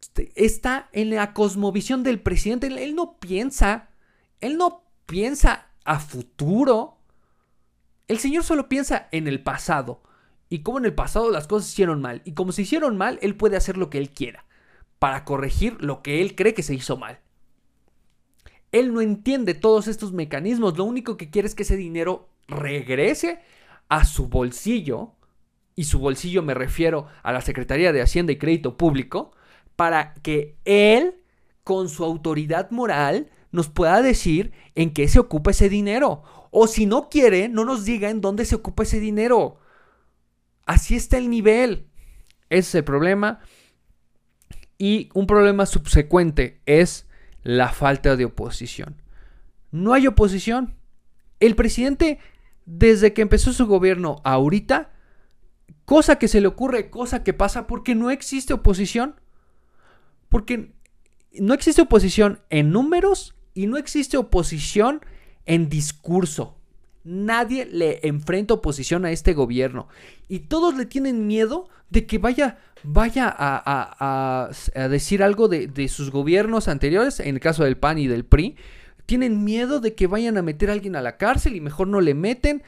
este, 0.00 0.32
está 0.36 0.88
en 0.92 1.10
la 1.10 1.32
cosmovisión 1.32 2.02
del 2.02 2.20
presidente. 2.20 2.66
Él 2.66 2.94
no 2.94 3.18
piensa, 3.18 3.88
él 4.40 4.56
no 4.58 4.84
piensa 5.06 5.68
a 5.84 5.98
futuro. 5.98 6.98
El 8.06 8.18
señor 8.18 8.44
solo 8.44 8.68
piensa 8.68 9.08
en 9.12 9.28
el 9.28 9.42
pasado 9.42 10.02
y 10.50 10.62
cómo 10.62 10.78
en 10.78 10.84
el 10.84 10.94
pasado 10.94 11.30
las 11.30 11.46
cosas 11.46 11.68
se 11.68 11.72
hicieron 11.72 12.02
mal. 12.02 12.20
Y 12.26 12.32
como 12.32 12.52
se 12.52 12.62
hicieron 12.62 12.98
mal, 12.98 13.18
él 13.22 13.36
puede 13.36 13.56
hacer 13.56 13.78
lo 13.78 13.88
que 13.88 13.98
él 13.98 14.10
quiera 14.10 14.44
para 14.98 15.24
corregir 15.24 15.82
lo 15.82 16.02
que 16.02 16.20
él 16.20 16.34
cree 16.34 16.52
que 16.52 16.62
se 16.62 16.74
hizo 16.74 16.98
mal. 16.98 17.20
Él 18.72 18.92
no 18.92 19.00
entiende 19.00 19.54
todos 19.54 19.88
estos 19.88 20.12
mecanismos, 20.12 20.76
lo 20.76 20.84
único 20.84 21.16
que 21.16 21.30
quiere 21.30 21.48
es 21.48 21.54
que 21.54 21.62
ese 21.62 21.76
dinero 21.76 22.28
regrese 22.46 23.40
a 23.88 24.04
su 24.04 24.28
bolsillo, 24.28 25.14
y 25.74 25.84
su 25.84 25.98
bolsillo 25.98 26.42
me 26.42 26.54
refiero 26.54 27.06
a 27.22 27.32
la 27.32 27.40
Secretaría 27.40 27.92
de 27.92 28.02
Hacienda 28.02 28.32
y 28.32 28.38
Crédito 28.38 28.76
Público, 28.76 29.32
para 29.74 30.14
que 30.14 30.58
él, 30.66 31.14
con 31.64 31.88
su 31.88 32.04
autoridad 32.04 32.70
moral, 32.70 33.30
nos 33.50 33.68
pueda 33.68 34.02
decir 34.02 34.52
en 34.74 34.92
qué 34.92 35.08
se 35.08 35.18
ocupa 35.18 35.52
ese 35.52 35.68
dinero. 35.68 36.22
O 36.50 36.66
si 36.66 36.84
no 36.84 37.08
quiere, 37.08 37.48
no 37.48 37.64
nos 37.64 37.84
diga 37.84 38.10
en 38.10 38.20
dónde 38.20 38.44
se 38.44 38.56
ocupa 38.56 38.82
ese 38.82 39.00
dinero. 39.00 39.58
Así 40.70 40.94
está 40.94 41.18
el 41.18 41.30
nivel. 41.30 41.88
Ese 42.48 42.60
es 42.60 42.74
el 42.76 42.84
problema. 42.84 43.40
Y 44.78 45.08
un 45.14 45.26
problema 45.26 45.66
subsecuente 45.66 46.60
es 46.64 47.08
la 47.42 47.70
falta 47.72 48.14
de 48.14 48.24
oposición. 48.24 49.02
No 49.72 49.94
hay 49.94 50.06
oposición. 50.06 50.76
El 51.40 51.56
presidente 51.56 52.20
desde 52.66 53.12
que 53.12 53.22
empezó 53.22 53.52
su 53.52 53.66
gobierno 53.66 54.20
ahorita, 54.22 54.92
cosa 55.86 56.20
que 56.20 56.28
se 56.28 56.40
le 56.40 56.46
ocurre, 56.46 56.88
cosa 56.88 57.24
que 57.24 57.32
pasa, 57.32 57.66
porque 57.66 57.96
no 57.96 58.12
existe 58.12 58.52
oposición. 58.52 59.20
Porque 60.28 60.76
no 61.32 61.52
existe 61.52 61.82
oposición 61.82 62.42
en 62.48 62.70
números 62.70 63.34
y 63.54 63.66
no 63.66 63.76
existe 63.76 64.18
oposición 64.18 65.00
en 65.46 65.68
discurso. 65.68 66.59
Nadie 67.02 67.64
le 67.66 68.00
enfrenta 68.02 68.54
oposición 68.54 69.04
a 69.04 69.10
este 69.10 69.32
gobierno. 69.32 69.88
Y 70.28 70.40
todos 70.40 70.76
le 70.76 70.86
tienen 70.86 71.26
miedo 71.26 71.68
de 71.88 72.06
que 72.06 72.18
vaya, 72.18 72.58
vaya 72.82 73.34
a, 73.38 74.50
decir 74.88 75.22
algo 75.22 75.48
de, 75.48 75.66
de, 75.66 75.88
sus 75.88 76.10
gobiernos 76.10 76.68
anteriores, 76.68 77.20
en 77.20 77.34
el 77.34 77.40
caso 77.40 77.64
del 77.64 77.78
PAN 77.78 77.98
y 77.98 78.06
del 78.06 78.24
PRI. 78.24 78.56
Tienen 79.06 79.44
miedo 79.44 79.80
de 79.80 79.94
que 79.94 80.06
vayan 80.06 80.38
a 80.38 80.42
meter 80.42 80.70
a 80.70 80.74
alguien 80.74 80.94
a 80.94 81.02
la 81.02 81.16
cárcel 81.16 81.56
y 81.56 81.60
mejor 81.60 81.88
no 81.88 82.00
le 82.00 82.14
meten. 82.14 82.62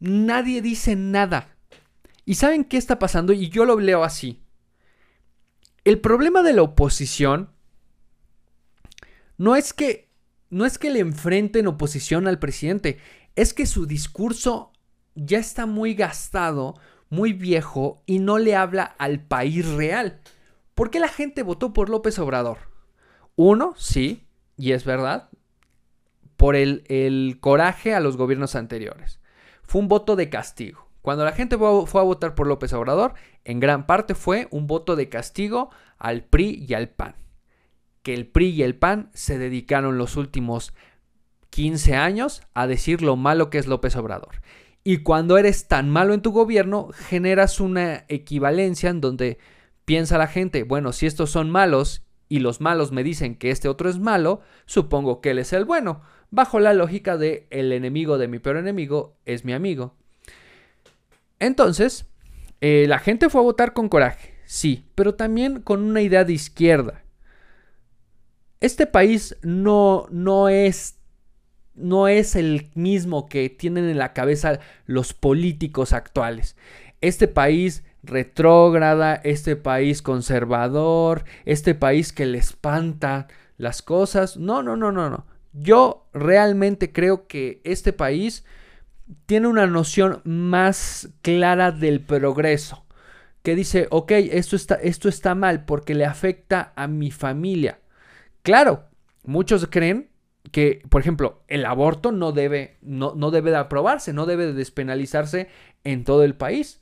Nadie 0.00 0.60
dice 0.60 0.96
nada. 0.96 1.56
¿Y 2.24 2.34
saben 2.34 2.64
qué 2.64 2.76
está 2.76 2.98
pasando? 2.98 3.32
Y 3.32 3.48
yo 3.48 3.64
lo 3.64 3.80
leo 3.80 4.04
así. 4.04 4.42
El 5.84 6.00
problema 6.00 6.42
de 6.42 6.52
la 6.52 6.62
oposición 6.62 7.50
no 9.38 9.56
es 9.56 9.72
que 9.72 10.07
no 10.50 10.64
es 10.64 10.78
que 10.78 10.90
le 10.90 11.00
enfrenten 11.00 11.66
oposición 11.66 12.26
al 12.26 12.38
presidente, 12.38 12.98
es 13.36 13.54
que 13.54 13.66
su 13.66 13.86
discurso 13.86 14.72
ya 15.14 15.38
está 15.38 15.66
muy 15.66 15.94
gastado, 15.94 16.74
muy 17.10 17.32
viejo 17.32 18.02
y 18.06 18.18
no 18.18 18.38
le 18.38 18.56
habla 18.56 18.84
al 18.84 19.20
país 19.20 19.66
real. 19.66 20.20
¿Por 20.74 20.90
qué 20.90 21.00
la 21.00 21.08
gente 21.08 21.42
votó 21.42 21.72
por 21.72 21.88
López 21.90 22.18
Obrador? 22.18 22.58
Uno, 23.36 23.74
sí, 23.76 24.26
y 24.56 24.72
es 24.72 24.84
verdad, 24.84 25.28
por 26.36 26.56
el, 26.56 26.84
el 26.88 27.38
coraje 27.40 27.94
a 27.94 28.00
los 28.00 28.16
gobiernos 28.16 28.54
anteriores. 28.54 29.20
Fue 29.62 29.80
un 29.80 29.88
voto 29.88 30.16
de 30.16 30.30
castigo. 30.30 30.88
Cuando 31.02 31.24
la 31.24 31.32
gente 31.32 31.56
fue 31.56 32.00
a 32.00 32.04
votar 32.04 32.34
por 32.34 32.46
López 32.46 32.72
Obrador, 32.72 33.14
en 33.44 33.60
gran 33.60 33.86
parte 33.86 34.14
fue 34.14 34.48
un 34.50 34.66
voto 34.66 34.96
de 34.96 35.08
castigo 35.08 35.70
al 35.98 36.24
PRI 36.24 36.66
y 36.68 36.74
al 36.74 36.88
PAN 36.88 37.14
que 38.02 38.14
el 38.14 38.26
PRI 38.26 38.50
y 38.50 38.62
el 38.62 38.76
PAN 38.76 39.10
se 39.14 39.38
dedicaron 39.38 39.98
los 39.98 40.16
últimos 40.16 40.72
15 41.50 41.96
años 41.96 42.42
a 42.54 42.66
decir 42.66 43.02
lo 43.02 43.16
malo 43.16 43.50
que 43.50 43.58
es 43.58 43.66
López 43.66 43.96
Obrador. 43.96 44.40
Y 44.84 44.98
cuando 44.98 45.38
eres 45.38 45.68
tan 45.68 45.90
malo 45.90 46.14
en 46.14 46.22
tu 46.22 46.30
gobierno, 46.32 46.88
generas 46.92 47.60
una 47.60 48.04
equivalencia 48.08 48.90
en 48.90 49.00
donde 49.00 49.38
piensa 49.84 50.18
la 50.18 50.26
gente, 50.26 50.62
bueno, 50.62 50.92
si 50.92 51.06
estos 51.06 51.30
son 51.30 51.50
malos 51.50 52.04
y 52.28 52.40
los 52.40 52.60
malos 52.60 52.92
me 52.92 53.02
dicen 53.02 53.34
que 53.34 53.50
este 53.50 53.68
otro 53.68 53.88
es 53.88 53.98
malo, 53.98 54.40
supongo 54.66 55.20
que 55.20 55.30
él 55.30 55.38
es 55.38 55.52
el 55.52 55.64
bueno, 55.64 56.02
bajo 56.30 56.60
la 56.60 56.74
lógica 56.74 57.16
de 57.16 57.46
el 57.50 57.72
enemigo 57.72 58.18
de 58.18 58.28
mi 58.28 58.38
peor 58.38 58.58
enemigo 58.58 59.16
es 59.24 59.44
mi 59.44 59.52
amigo. 59.52 59.94
Entonces, 61.38 62.06
eh, 62.60 62.86
la 62.88 62.98
gente 62.98 63.30
fue 63.30 63.40
a 63.40 63.44
votar 63.44 63.72
con 63.72 63.88
coraje, 63.88 64.34
sí, 64.44 64.84
pero 64.94 65.14
también 65.14 65.62
con 65.62 65.82
una 65.82 66.02
idea 66.02 66.24
de 66.24 66.34
izquierda 66.34 67.04
este 68.60 68.86
país 68.86 69.36
no, 69.42 70.06
no 70.10 70.48
es 70.48 70.98
no 71.74 72.08
es 72.08 72.34
el 72.34 72.70
mismo 72.74 73.28
que 73.28 73.48
tienen 73.50 73.88
en 73.88 73.98
la 73.98 74.12
cabeza 74.12 74.58
los 74.86 75.14
políticos 75.14 75.92
actuales. 75.92 76.56
Este 77.00 77.28
país 77.28 77.84
retrógrada, 78.02 79.14
este 79.14 79.54
país 79.54 80.02
conservador, 80.02 81.24
este 81.44 81.76
país 81.76 82.12
que 82.12 82.26
le 82.26 82.38
espanta 82.38 83.28
las 83.58 83.80
cosas. 83.82 84.36
No, 84.36 84.62
no, 84.62 84.76
no, 84.76 84.90
no, 84.90 85.08
no. 85.08 85.26
Yo 85.52 86.08
realmente 86.12 86.92
creo 86.92 87.28
que 87.28 87.60
este 87.62 87.92
país 87.92 88.44
tiene 89.26 89.46
una 89.46 89.68
noción 89.68 90.20
más 90.24 91.10
clara 91.22 91.70
del 91.70 92.00
progreso. 92.00 92.84
Que 93.44 93.54
dice, 93.54 93.86
ok, 93.90 94.10
esto 94.10 94.56
está, 94.56 94.74
esto 94.74 95.08
está 95.08 95.36
mal 95.36 95.64
porque 95.64 95.94
le 95.94 96.04
afecta 96.04 96.72
a 96.74 96.88
mi 96.88 97.12
familia 97.12 97.78
Claro, 98.48 98.88
muchos 99.24 99.66
creen 99.66 100.08
que, 100.52 100.80
por 100.88 101.02
ejemplo, 101.02 101.44
el 101.48 101.66
aborto 101.66 102.12
no 102.12 102.32
debe, 102.32 102.78
no, 102.80 103.12
no 103.14 103.30
debe 103.30 103.50
de 103.50 103.58
aprobarse, 103.58 104.14
no 104.14 104.24
debe 104.24 104.46
de 104.46 104.54
despenalizarse 104.54 105.50
en 105.84 106.02
todo 106.02 106.24
el 106.24 106.34
país. 106.34 106.80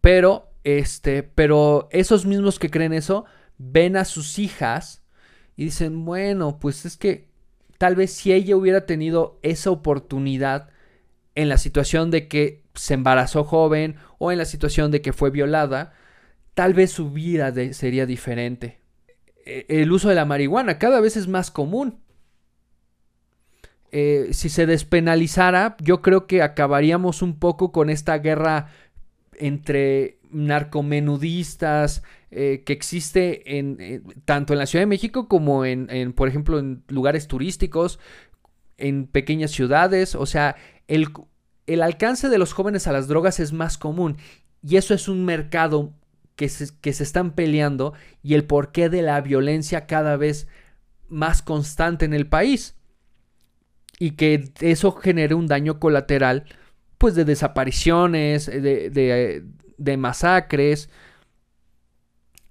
Pero, 0.00 0.52
este, 0.62 1.24
pero 1.24 1.88
esos 1.90 2.24
mismos 2.24 2.60
que 2.60 2.70
creen 2.70 2.92
eso, 2.92 3.24
ven 3.58 3.96
a 3.96 4.04
sus 4.04 4.38
hijas 4.38 5.02
y 5.56 5.64
dicen, 5.64 6.04
bueno, 6.04 6.60
pues 6.60 6.86
es 6.86 6.96
que 6.96 7.26
tal 7.76 7.96
vez 7.96 8.12
si 8.12 8.32
ella 8.32 8.54
hubiera 8.54 8.86
tenido 8.86 9.40
esa 9.42 9.72
oportunidad 9.72 10.70
en 11.34 11.48
la 11.48 11.58
situación 11.58 12.12
de 12.12 12.28
que 12.28 12.62
se 12.76 12.94
embarazó 12.94 13.42
joven 13.42 13.96
o 14.18 14.30
en 14.30 14.38
la 14.38 14.44
situación 14.44 14.92
de 14.92 15.02
que 15.02 15.12
fue 15.12 15.30
violada, 15.30 15.94
tal 16.54 16.74
vez 16.74 16.92
su 16.92 17.10
vida 17.10 17.52
sería 17.72 18.06
diferente. 18.06 18.83
Eh, 19.44 19.66
el 19.68 19.92
uso 19.92 20.08
de 20.08 20.14
la 20.14 20.24
marihuana 20.24 20.78
cada 20.78 21.00
vez 21.00 21.16
es 21.16 21.28
más 21.28 21.50
común. 21.50 22.00
Eh, 23.92 24.30
si 24.32 24.48
se 24.48 24.66
despenalizara, 24.66 25.76
yo 25.80 26.02
creo 26.02 26.26
que 26.26 26.42
acabaríamos 26.42 27.22
un 27.22 27.38
poco 27.38 27.70
con 27.70 27.90
esta 27.90 28.18
guerra 28.18 28.68
entre 29.38 30.18
narcomenudistas 30.30 32.02
eh, 32.30 32.64
que 32.66 32.72
existe 32.72 33.58
en, 33.58 34.02
tanto 34.24 34.52
en 34.52 34.58
la 34.58 34.66
Ciudad 34.66 34.82
de 34.82 34.88
México 34.88 35.28
como 35.28 35.64
en, 35.64 35.88
en, 35.90 36.12
por 36.12 36.28
ejemplo, 36.28 36.58
en 36.58 36.82
lugares 36.88 37.28
turísticos, 37.28 38.00
en 38.78 39.06
pequeñas 39.06 39.52
ciudades. 39.52 40.16
O 40.16 40.26
sea, 40.26 40.56
el, 40.88 41.08
el 41.66 41.82
alcance 41.82 42.28
de 42.28 42.38
los 42.38 42.52
jóvenes 42.52 42.88
a 42.88 42.92
las 42.92 43.06
drogas 43.06 43.38
es 43.38 43.52
más 43.52 43.78
común 43.78 44.16
y 44.66 44.76
eso 44.76 44.94
es 44.94 45.08
un 45.08 45.24
mercado 45.24 45.92
que 46.36 46.48
se, 46.48 46.68
que 46.80 46.92
se 46.92 47.02
están 47.02 47.32
peleando 47.32 47.94
y 48.22 48.34
el 48.34 48.44
porqué 48.44 48.88
de 48.88 49.02
la 49.02 49.20
violencia 49.20 49.86
cada 49.86 50.16
vez 50.16 50.48
más 51.08 51.42
constante 51.42 52.04
en 52.04 52.14
el 52.14 52.26
país. 52.26 52.76
Y 53.98 54.12
que 54.12 54.52
eso 54.60 54.92
genere 54.92 55.34
un 55.34 55.46
daño 55.46 55.78
colateral, 55.78 56.44
pues 56.98 57.14
de 57.14 57.24
desapariciones, 57.24 58.46
de, 58.46 59.44
de, 59.78 59.96
masacres. 59.96 60.90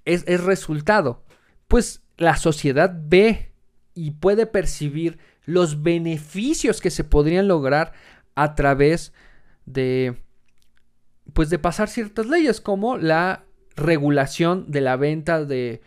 Es, 0.06 0.24
es 0.28 0.41
resultado. 0.41 1.26
Pues 1.67 2.02
la 2.17 2.38
sociedad 2.38 2.96
ve 2.96 3.52
y 3.93 4.12
puede 4.12 4.46
percibir 4.46 5.19
los 5.46 5.84
beneficios 5.84 6.80
que 6.80 6.89
se 6.89 7.04
podrían 7.04 7.50
lograr 7.50 7.91
a 8.36 8.56
través 8.56 9.13
de 9.65 10.24
pues 11.34 11.50
de 11.50 11.60
pasar 11.60 11.89
ciertas 11.89 12.26
leyes 12.26 12.60
como 12.60 12.98
la 12.98 13.46
regulación 13.76 14.72
de 14.72 14.82
la 14.82 14.96
venta 14.96 15.46
de, 15.46 15.82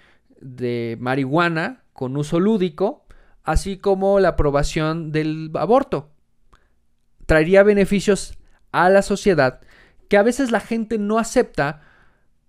marihuana 1.00 1.82
con 1.92 2.16
uso 2.16 2.40
lúdico, 2.40 3.06
así 3.42 3.78
como 3.78 4.20
la 4.20 4.30
aprobación 4.30 5.12
del 5.12 5.50
aborto. 5.54 6.10
Traería 7.26 7.62
beneficios 7.62 8.38
a 8.72 8.90
la 8.90 9.02
sociedad 9.02 9.60
que 10.08 10.16
a 10.16 10.22
veces 10.22 10.50
la 10.50 10.60
gente 10.60 10.98
no 10.98 11.18
acepta, 11.18 11.82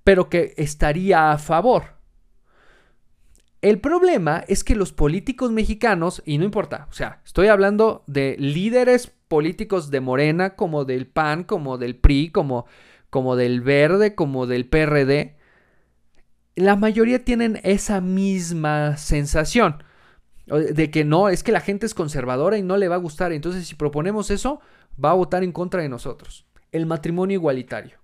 pero 0.04 0.30
que 0.30 0.54
estaría 0.58 1.32
a 1.32 1.38
favor. 1.38 1.97
El 3.62 3.80
problema 3.80 4.43
es 4.47 4.63
que 4.63 4.76
los 4.76 4.93
políticos 4.93 5.52
mexicanos, 5.52 6.21
y 6.26 6.38
no 6.38 6.45
importa, 6.45 6.88
o 6.91 6.93
sea, 6.93 7.21
estoy 7.26 7.47
hablando 7.47 8.04
de 8.06 8.36
líderes 8.38 9.12
políticos 9.28 9.89
de 9.89 10.00
Morena, 10.00 10.56
como 10.56 10.86
del 10.86 11.08
PAN, 11.08 11.43
como 11.43 11.78
del 11.78 11.95
PRI, 11.95 12.30
como 12.30 12.67
como 13.09 13.35
del 13.35 13.61
verde, 13.61 14.15
como 14.15 14.47
del 14.47 14.67
PRD, 14.67 15.37
la 16.55 16.75
mayoría 16.75 17.23
tienen 17.23 17.59
esa 17.63 18.01
misma 18.01 18.97
sensación 18.97 19.83
de 20.47 20.89
que 20.91 21.03
no, 21.03 21.29
es 21.29 21.43
que 21.43 21.51
la 21.51 21.60
gente 21.60 21.85
es 21.85 21.93
conservadora 21.93 22.58
y 22.58 22.63
no 22.63 22.77
le 22.77 22.87
va 22.87 22.95
a 22.95 22.99
gustar. 22.99 23.31
Entonces, 23.31 23.67
si 23.67 23.75
proponemos 23.75 24.31
eso, 24.31 24.62
va 25.03 25.12
a 25.12 25.15
votar 25.15 25.43
en 25.43 25.51
contra 25.51 25.81
de 25.81 25.89
nosotros. 25.89 26.47
El 26.71 26.85
matrimonio 26.85 27.35
igualitario. 27.35 27.99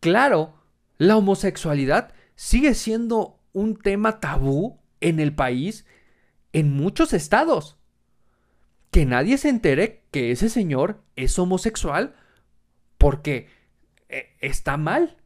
Claro, 0.00 0.54
la 0.98 1.16
homosexualidad 1.16 2.12
sigue 2.34 2.74
siendo 2.74 3.38
un 3.52 3.76
tema 3.76 4.20
tabú 4.20 4.80
en 5.00 5.20
el 5.20 5.34
país, 5.34 5.86
en 6.52 6.72
muchos 6.72 7.12
estados. 7.12 7.76
Que 8.90 9.06
nadie 9.06 9.38
se 9.38 9.48
entere 9.48 10.02
que 10.10 10.32
ese 10.32 10.48
señor 10.48 11.02
es 11.14 11.38
homosexual 11.38 12.16
porque 12.96 13.48
eh, 14.08 14.36
está 14.40 14.76
mal. 14.76 15.16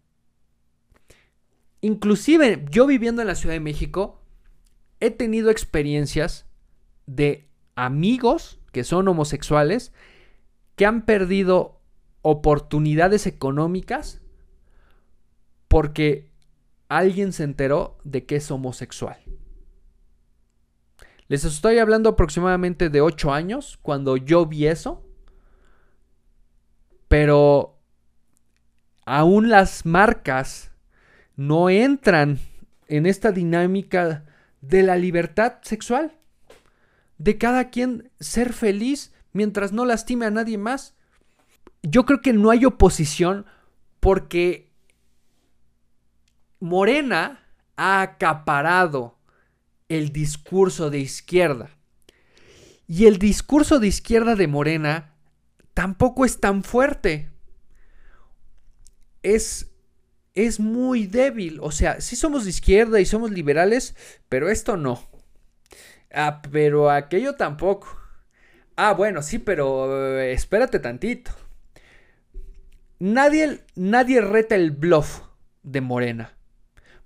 Inclusive 1.81 2.65
yo 2.71 2.87
viviendo 2.87 3.23
en 3.23 3.29
la 3.29 3.35
Ciudad 3.35 3.55
de 3.55 3.61
México, 3.61 4.23
he 5.01 5.11
tenido 5.11 5.51
experiencias 5.51 6.47
de 7.07 7.49
amigos 7.75 8.61
que 8.73 8.85
son 8.85 9.09
homosexuales 9.09 9.93
que 10.77 10.87
han 10.87 11.05
perdido 11.05 11.81
oportunidades 12.23 13.27
económicas 13.27 14.23
porque 15.69 16.31
alguien 16.89 17.33
se 17.33 17.45
enteró 17.45 17.99
de 18.05 18.27
que 18.27 18.37
es 18.37 18.51
homosexual. 18.51 19.19
Les 21.29 21.45
estoy 21.45 21.79
hablando 21.79 22.11
aproximadamente 22.11 22.91
de 22.91 23.01
8 23.01 23.33
años 23.33 23.79
cuando 23.81 24.19
yo 24.19 24.45
vi 24.45 24.67
eso. 24.67 25.03
Pero 27.09 27.72
aún 29.05 29.49
las 29.49 29.85
marcas 29.85 30.71
no 31.37 31.71
entran 31.71 32.39
en 32.89 33.07
esta 33.07 33.33
dinámica 33.33 34.25
de 34.61 34.83
la 34.83 34.97
libertad 34.97 35.55
sexual. 35.63 36.13
De 37.19 37.39
cada 37.39 37.71
quien 37.71 38.11
ser 38.21 38.53
feliz 38.53 39.13
mientras 39.33 39.73
no 39.73 39.85
lastime 39.85 40.27
a 40.27 40.31
nadie 40.31 40.59
más. 40.59 40.95
Yo 41.83 42.05
creo 42.05 42.21
que 42.21 42.33
no 42.33 42.51
hay 42.51 42.65
oposición 42.65 43.47
porque 44.01 44.71
Morena 46.61 47.47
ha 47.77 48.03
acaparado 48.03 49.19
el 49.89 50.13
discurso 50.13 50.91
de 50.91 51.01
izquierda. 51.01 51.71
Y 52.87 53.07
el 53.07 53.19
discurso 53.19 53.79
de 53.79 53.89
izquierda 53.89 54.37
de 54.37 54.47
Morena 54.47 55.15
tampoco 55.75 56.25
es 56.25 56.41
tan 56.41 56.63
fuerte. 56.63 57.32
Es, 59.23 59.71
es 60.35 60.61
muy 60.61 61.07
débil. 61.07 61.59
O 61.63 61.71
sea, 61.71 62.01
sí 62.01 62.17
somos 62.17 62.45
de 62.45 62.51
izquierda 62.51 63.01
y 63.01 63.07
somos 63.07 63.31
liberales, 63.31 63.95
pero 64.29 64.49
esto 64.49 64.77
no. 64.77 65.09
Ah, 66.13 66.43
pero 66.51 66.91
aquello 66.91 67.35
tampoco. 67.35 67.99
Ah, 68.77 68.93
bueno, 68.95 69.23
sí, 69.23 69.39
pero 69.39 70.19
eh, 70.19 70.33
espérate 70.33 70.79
tantito. 70.79 71.33
Nadie, 72.99 73.65
nadie 73.75 74.21
reta 74.21 74.55
el 74.55 74.71
bluff 74.71 75.23
de 75.63 75.81
Morena. 75.81 76.37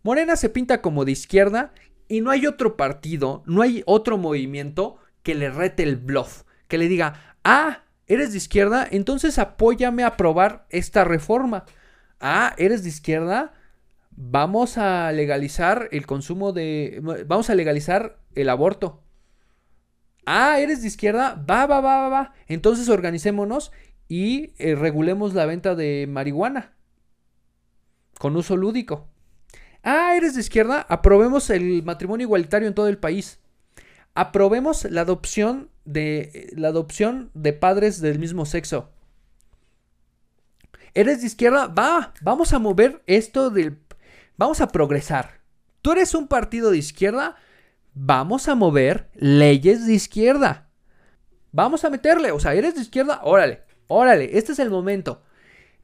Morena 0.02 0.36
se 0.36 0.48
pinta 0.48 0.82
como 0.82 1.04
de 1.04 1.12
izquierda 1.12 1.72
y 2.08 2.20
no 2.20 2.30
hay 2.30 2.46
otro 2.46 2.76
partido, 2.76 3.42
no 3.46 3.62
hay 3.62 3.82
otro 3.86 4.18
movimiento 4.18 4.98
que 5.22 5.34
le 5.34 5.50
rete 5.50 5.82
el 5.82 5.96
bluff, 5.96 6.42
que 6.68 6.78
le 6.78 6.88
diga, 6.88 7.36
ah, 7.42 7.82
eres 8.06 8.32
de 8.32 8.38
izquierda, 8.38 8.86
entonces 8.88 9.38
apóyame 9.38 10.04
a 10.04 10.08
aprobar 10.08 10.66
esta 10.70 11.02
reforma. 11.02 11.64
Ah, 12.20 12.54
eres 12.58 12.82
de 12.82 12.88
izquierda, 12.88 13.54
vamos 14.10 14.78
a 14.78 15.12
legalizar 15.12 15.88
el 15.92 16.06
consumo 16.06 16.52
de, 16.52 17.00
vamos 17.26 17.50
a 17.50 17.54
legalizar 17.54 18.18
el 18.34 18.48
aborto. 18.48 19.02
Ah, 20.24 20.58
eres 20.58 20.82
de 20.82 20.88
izquierda, 20.88 21.34
va, 21.48 21.66
va, 21.66 21.80
va, 21.80 22.02
va, 22.02 22.08
va. 22.08 22.34
Entonces 22.48 22.88
organicémonos 22.88 23.70
y 24.08 24.52
eh, 24.58 24.74
regulemos 24.74 25.34
la 25.34 25.46
venta 25.46 25.74
de 25.74 26.06
marihuana 26.08 26.72
con 28.18 28.36
uso 28.36 28.56
lúdico. 28.56 29.08
Ah, 29.82 30.14
eres 30.16 30.34
de 30.34 30.40
izquierda, 30.40 30.84
aprobemos 30.88 31.50
el 31.50 31.82
matrimonio 31.84 32.24
igualitario 32.24 32.66
en 32.66 32.74
todo 32.74 32.88
el 32.88 32.98
país. 32.98 33.38
Aprobemos 34.14 34.84
la 34.90 35.02
adopción 35.02 35.70
de 35.84 36.50
la 36.56 36.68
adopción 36.68 37.30
de 37.34 37.52
padres 37.52 38.00
del 38.00 38.18
mismo 38.18 38.46
sexo. 38.46 38.90
Eres 40.96 41.20
de 41.20 41.26
izquierda, 41.26 41.66
va, 41.66 42.14
vamos 42.22 42.54
a 42.54 42.58
mover 42.58 43.02
esto 43.06 43.50
del 43.50 43.78
vamos 44.38 44.62
a 44.62 44.68
progresar. 44.68 45.42
Tú 45.82 45.92
eres 45.92 46.14
un 46.14 46.26
partido 46.26 46.70
de 46.70 46.78
izquierda, 46.78 47.36
vamos 47.92 48.48
a 48.48 48.54
mover 48.54 49.10
leyes 49.14 49.86
de 49.86 49.92
izquierda. 49.92 50.70
Vamos 51.52 51.84
a 51.84 51.90
meterle, 51.90 52.32
o 52.32 52.40
sea, 52.40 52.54
eres 52.54 52.76
de 52.76 52.80
izquierda, 52.80 53.20
órale, 53.24 53.60
órale, 53.88 54.38
este 54.38 54.52
es 54.52 54.58
el 54.58 54.70
momento. 54.70 55.20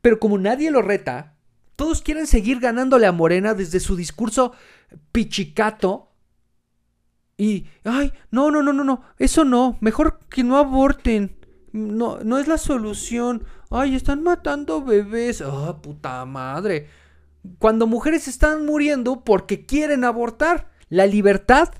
Pero 0.00 0.18
como 0.18 0.38
nadie 0.38 0.70
lo 0.70 0.80
reta, 0.80 1.36
todos 1.76 2.00
quieren 2.00 2.26
seguir 2.26 2.58
ganándole 2.58 3.06
a 3.06 3.12
Morena 3.12 3.52
desde 3.52 3.80
su 3.80 3.96
discurso 3.96 4.54
pichicato. 5.12 6.10
Y, 7.36 7.66
ay, 7.84 8.14
no, 8.30 8.50
no, 8.50 8.62
no, 8.62 8.72
no, 8.72 8.82
no, 8.82 9.02
eso 9.18 9.44
no, 9.44 9.76
mejor 9.82 10.20
que 10.30 10.42
no 10.42 10.56
aborten. 10.56 11.36
No, 11.72 12.18
no 12.20 12.38
es 12.38 12.48
la 12.48 12.56
solución. 12.56 13.44
Ay, 13.74 13.94
están 13.94 14.22
matando 14.22 14.84
bebés. 14.84 15.40
Ah, 15.40 15.80
puta 15.80 16.22
madre. 16.26 16.88
Cuando 17.58 17.86
mujeres 17.86 18.28
están 18.28 18.66
muriendo 18.66 19.24
porque 19.24 19.64
quieren 19.64 20.04
abortar. 20.04 20.70
La 20.90 21.06
libertad, 21.06 21.70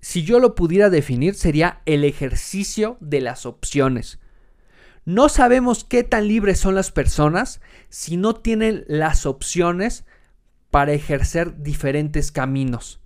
si 0.00 0.24
yo 0.24 0.40
lo 0.40 0.56
pudiera 0.56 0.90
definir, 0.90 1.36
sería 1.36 1.82
el 1.86 2.04
ejercicio 2.04 2.96
de 2.98 3.20
las 3.20 3.46
opciones. 3.46 4.18
No 5.04 5.28
sabemos 5.28 5.84
qué 5.84 6.02
tan 6.02 6.26
libres 6.26 6.58
son 6.58 6.74
las 6.74 6.90
personas 6.90 7.60
si 7.90 8.16
no 8.16 8.34
tienen 8.34 8.84
las 8.88 9.24
opciones 9.24 10.04
para 10.72 10.92
ejercer 10.92 11.62
diferentes 11.62 12.32
caminos. 12.32 13.00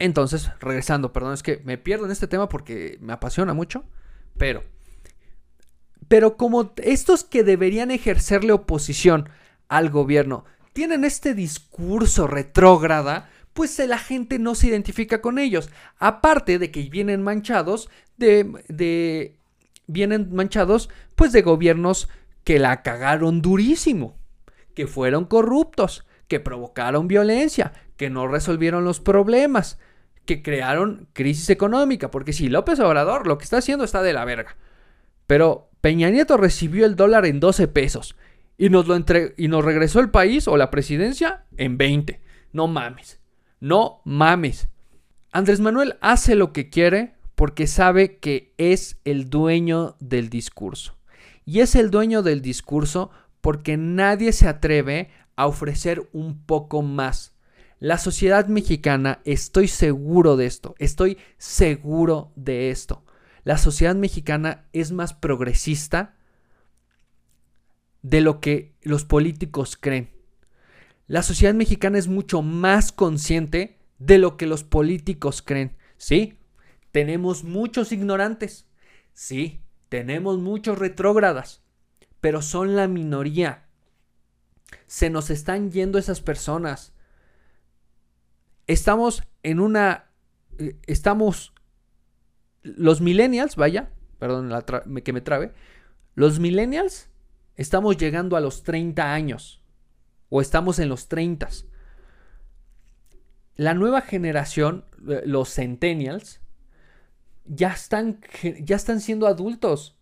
Entonces, 0.00 0.50
regresando, 0.58 1.12
perdón, 1.12 1.34
es 1.34 1.44
que 1.44 1.58
me 1.64 1.78
pierdo 1.78 2.06
en 2.06 2.10
este 2.10 2.26
tema 2.26 2.48
porque 2.48 2.98
me 3.00 3.12
apasiona 3.12 3.54
mucho, 3.54 3.84
pero 4.36 4.64
pero 6.10 6.36
como 6.36 6.72
estos 6.82 7.22
que 7.22 7.44
deberían 7.44 7.92
ejercerle 7.92 8.50
oposición 8.50 9.28
al 9.68 9.90
gobierno 9.90 10.44
tienen 10.72 11.04
este 11.04 11.34
discurso 11.34 12.26
retrógrada, 12.26 13.30
pues 13.52 13.78
la 13.78 13.96
gente 13.96 14.40
no 14.40 14.56
se 14.56 14.66
identifica 14.66 15.20
con 15.20 15.38
ellos. 15.38 15.70
Aparte 16.00 16.58
de 16.58 16.72
que 16.72 16.82
vienen 16.90 17.22
manchados 17.22 17.90
de, 18.16 18.44
de 18.66 19.36
vienen 19.86 20.34
manchados 20.34 20.90
pues 21.14 21.30
de 21.30 21.42
gobiernos 21.42 22.08
que 22.42 22.58
la 22.58 22.82
cagaron 22.82 23.40
durísimo, 23.40 24.18
que 24.74 24.88
fueron 24.88 25.26
corruptos, 25.26 26.08
que 26.26 26.40
provocaron 26.40 27.06
violencia, 27.06 27.72
que 27.96 28.10
no 28.10 28.26
resolvieron 28.26 28.82
los 28.82 28.98
problemas, 28.98 29.78
que 30.26 30.42
crearon 30.42 31.06
crisis 31.12 31.50
económica, 31.50 32.10
porque 32.10 32.32
si 32.32 32.48
López 32.48 32.80
Obrador 32.80 33.28
lo 33.28 33.38
que 33.38 33.44
está 33.44 33.58
haciendo 33.58 33.84
está 33.84 34.02
de 34.02 34.12
la 34.12 34.24
verga. 34.24 34.56
Pero 35.30 35.70
Peña 35.80 36.10
Nieto 36.10 36.36
recibió 36.36 36.84
el 36.84 36.96
dólar 36.96 37.24
en 37.24 37.38
12 37.38 37.68
pesos 37.68 38.16
y 38.58 38.68
nos 38.68 38.88
lo 38.88 38.96
entre 38.96 39.32
y 39.36 39.46
nos 39.46 39.64
regresó 39.64 40.00
el 40.00 40.10
país 40.10 40.48
o 40.48 40.56
la 40.56 40.72
presidencia 40.72 41.44
en 41.56 41.78
20. 41.78 42.20
No 42.52 42.66
mames. 42.66 43.20
No 43.60 44.02
mames. 44.04 44.70
Andrés 45.30 45.60
Manuel 45.60 45.98
hace 46.00 46.34
lo 46.34 46.52
que 46.52 46.68
quiere 46.68 47.14
porque 47.36 47.68
sabe 47.68 48.18
que 48.18 48.54
es 48.58 48.98
el 49.04 49.30
dueño 49.30 49.94
del 50.00 50.30
discurso. 50.30 50.96
Y 51.44 51.60
es 51.60 51.76
el 51.76 51.92
dueño 51.92 52.22
del 52.22 52.42
discurso 52.42 53.12
porque 53.40 53.76
nadie 53.76 54.32
se 54.32 54.48
atreve 54.48 55.10
a 55.36 55.46
ofrecer 55.46 56.08
un 56.12 56.44
poco 56.44 56.82
más. 56.82 57.36
La 57.78 57.98
sociedad 57.98 58.48
mexicana, 58.48 59.20
estoy 59.24 59.68
seguro 59.68 60.36
de 60.36 60.46
esto, 60.46 60.74
estoy 60.80 61.18
seguro 61.38 62.32
de 62.34 62.72
esto. 62.72 63.04
La 63.50 63.58
sociedad 63.58 63.96
mexicana 63.96 64.68
es 64.72 64.92
más 64.92 65.12
progresista 65.12 66.14
de 68.00 68.20
lo 68.20 68.40
que 68.40 68.76
los 68.80 69.04
políticos 69.04 69.76
creen. 69.76 70.08
La 71.08 71.24
sociedad 71.24 71.52
mexicana 71.52 71.98
es 71.98 72.06
mucho 72.06 72.42
más 72.42 72.92
consciente 72.92 73.80
de 73.98 74.18
lo 74.18 74.36
que 74.36 74.46
los 74.46 74.62
políticos 74.62 75.42
creen. 75.42 75.76
Sí, 75.96 76.38
tenemos 76.92 77.42
muchos 77.42 77.90
ignorantes. 77.90 78.68
Sí, 79.14 79.64
tenemos 79.88 80.38
muchos 80.38 80.78
retrógradas. 80.78 81.64
Pero 82.20 82.42
son 82.42 82.76
la 82.76 82.86
minoría. 82.86 83.66
Se 84.86 85.10
nos 85.10 85.28
están 85.28 85.72
yendo 85.72 85.98
esas 85.98 86.20
personas. 86.20 86.92
Estamos 88.68 89.24
en 89.42 89.58
una... 89.58 90.12
Eh, 90.56 90.78
estamos... 90.86 91.52
Los 92.62 93.00
millennials, 93.00 93.56
vaya, 93.56 93.90
perdón 94.18 94.52
que 95.02 95.12
me 95.12 95.20
trabe. 95.20 95.52
Los 96.14 96.38
millennials 96.38 97.08
estamos 97.56 97.96
llegando 97.96 98.36
a 98.36 98.40
los 98.40 98.62
30 98.62 99.12
años. 99.12 99.62
O 100.28 100.40
estamos 100.40 100.78
en 100.78 100.88
los 100.88 101.08
30. 101.08 101.48
La 103.56 103.74
nueva 103.74 104.00
generación, 104.00 104.84
eh, 105.08 105.22
los 105.26 105.54
centennials, 105.54 106.40
ya 107.44 107.72
están, 107.72 108.20
ya 108.62 108.76
están 108.76 109.00
siendo 109.00 109.26
adultos. 109.26 109.98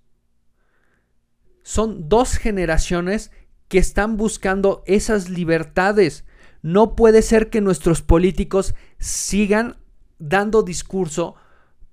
Son 1.62 2.09
dos 2.09 2.36
generaciones 2.36 3.30
que 3.68 3.78
están 3.78 4.16
buscando 4.16 4.82
esas 4.86 5.28
libertades. 5.28 6.24
No 6.62 6.96
puede 6.96 7.22
ser 7.22 7.50
que 7.50 7.61
nuestros 7.61 8.02
políticos 8.02 8.74
sigan 8.98 9.76
dando 10.18 10.62
discurso 10.62 11.36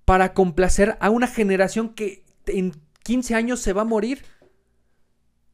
para 0.05 0.33
complacer 0.33 0.97
a 1.01 1.09
una 1.09 1.27
generación 1.27 1.89
que 1.89 2.23
en 2.45 2.73
15 3.03 3.35
años 3.35 3.59
se 3.59 3.73
va 3.73 3.81
a 3.81 3.85
morir. 3.85 4.23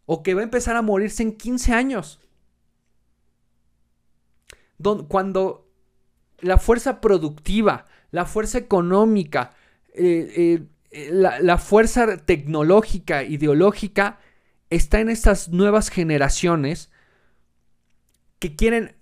O 0.05 0.23
que 0.23 0.33
va 0.33 0.41
a 0.41 0.43
empezar 0.43 0.75
a 0.75 0.81
morirse 0.81 1.23
en 1.23 1.37
15 1.37 1.73
años. 1.73 2.19
Cuando 5.07 5.69
la 6.39 6.57
fuerza 6.57 6.99
productiva, 6.99 7.85
la 8.09 8.25
fuerza 8.25 8.57
económica, 8.57 9.53
eh, 9.93 10.65
eh, 10.91 11.09
la, 11.11 11.57
fuerza 11.57 12.17
tecnológica, 12.17 13.23
ideológica, 13.23 14.19
está 14.69 14.99
en 14.99 15.09
estas 15.09 15.49
nuevas 15.49 15.89
generaciones 15.89 16.91
que 18.39 18.55
quieren 18.55 18.95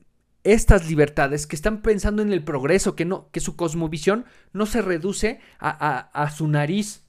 estas 0.43 0.87
libertades, 0.89 1.47
que 1.47 1.55
están 1.55 1.81
pensando 1.81 2.21
en 2.21 2.31
el 2.31 2.43
progreso, 2.43 2.95
que, 2.95 3.05
no, 3.05 3.29
que 3.31 3.39
su 3.39 3.55
cosmovisión 3.55 4.25
no 4.53 4.65
se 4.65 4.81
reduce 4.81 5.39
a, 5.59 6.31
su 6.35 6.47
nariz. 6.47 7.03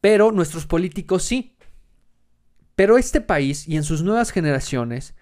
Pero 0.00 0.32
nuestros 0.32 0.66
políticos 0.66 1.24
sí. 1.24 1.56
Pero 2.76 2.96
este 2.96 3.20
país 3.20 3.68
y 3.68 3.76
en 3.76 3.84
sus 3.84 4.02
nuevas 4.02 4.30
generaciones, 4.30 5.14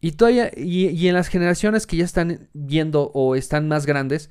y, 0.00 0.12
todavía, 0.12 0.50
y, 0.56 1.08
en 1.08 1.14
las 1.14 1.28
generaciones 1.28 1.86
que 1.86 1.96
ya 1.96 2.04
están 2.04 2.48
viendo 2.52 3.10
o 3.14 3.36
están 3.36 3.68
más 3.68 3.86
grandes, 3.86 4.30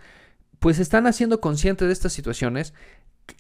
pues 0.60 0.80
están 0.80 1.08
haciendo 1.08 1.42
consciente 1.42 1.86
de 1.86 1.94
estas 1.94 2.14
situaciones, 2.14 2.74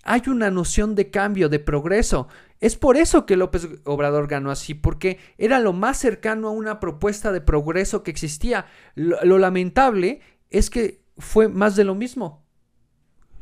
hay 0.03 0.21
una 0.27 0.51
noción 0.51 0.95
de 0.95 1.09
cambio, 1.09 1.49
de 1.49 1.59
progreso. 1.59 2.27
Es 2.59 2.75
por 2.77 2.97
eso 2.97 3.25
que 3.25 3.38
López 3.38 3.67
Obrador 3.84 4.27
ganó 4.27 4.51
así, 4.51 4.73
porque 4.73 5.19
era 5.38 5.59
lo 5.59 5.73
más 5.73 5.97
cercano 5.97 6.47
a 6.47 6.51
una 6.51 6.79
propuesta 6.79 7.31
de 7.31 7.41
progreso 7.41 8.03
que 8.03 8.11
existía. 8.11 8.65
Lo, 8.95 9.38
lamentable 9.38 10.21
es 10.49 10.69
que 10.69 11.03
fue 11.17 11.47
más 11.47 11.75
de 11.75 11.84
lo 11.84 11.95
mismo. 11.95 12.45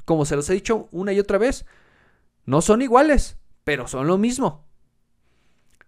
Como 0.05 0.25
se 0.25 0.35
los 0.35 0.49
he 0.49 0.53
dicho 0.53 0.87
una 0.91 1.13
y 1.13 1.19
otra 1.19 1.37
vez, 1.37 1.65
no 2.45 2.61
son 2.61 2.81
iguales, 2.81 3.37
pero 3.63 3.87
son 3.87 4.07
lo 4.07 4.17
mismo. 4.17 4.65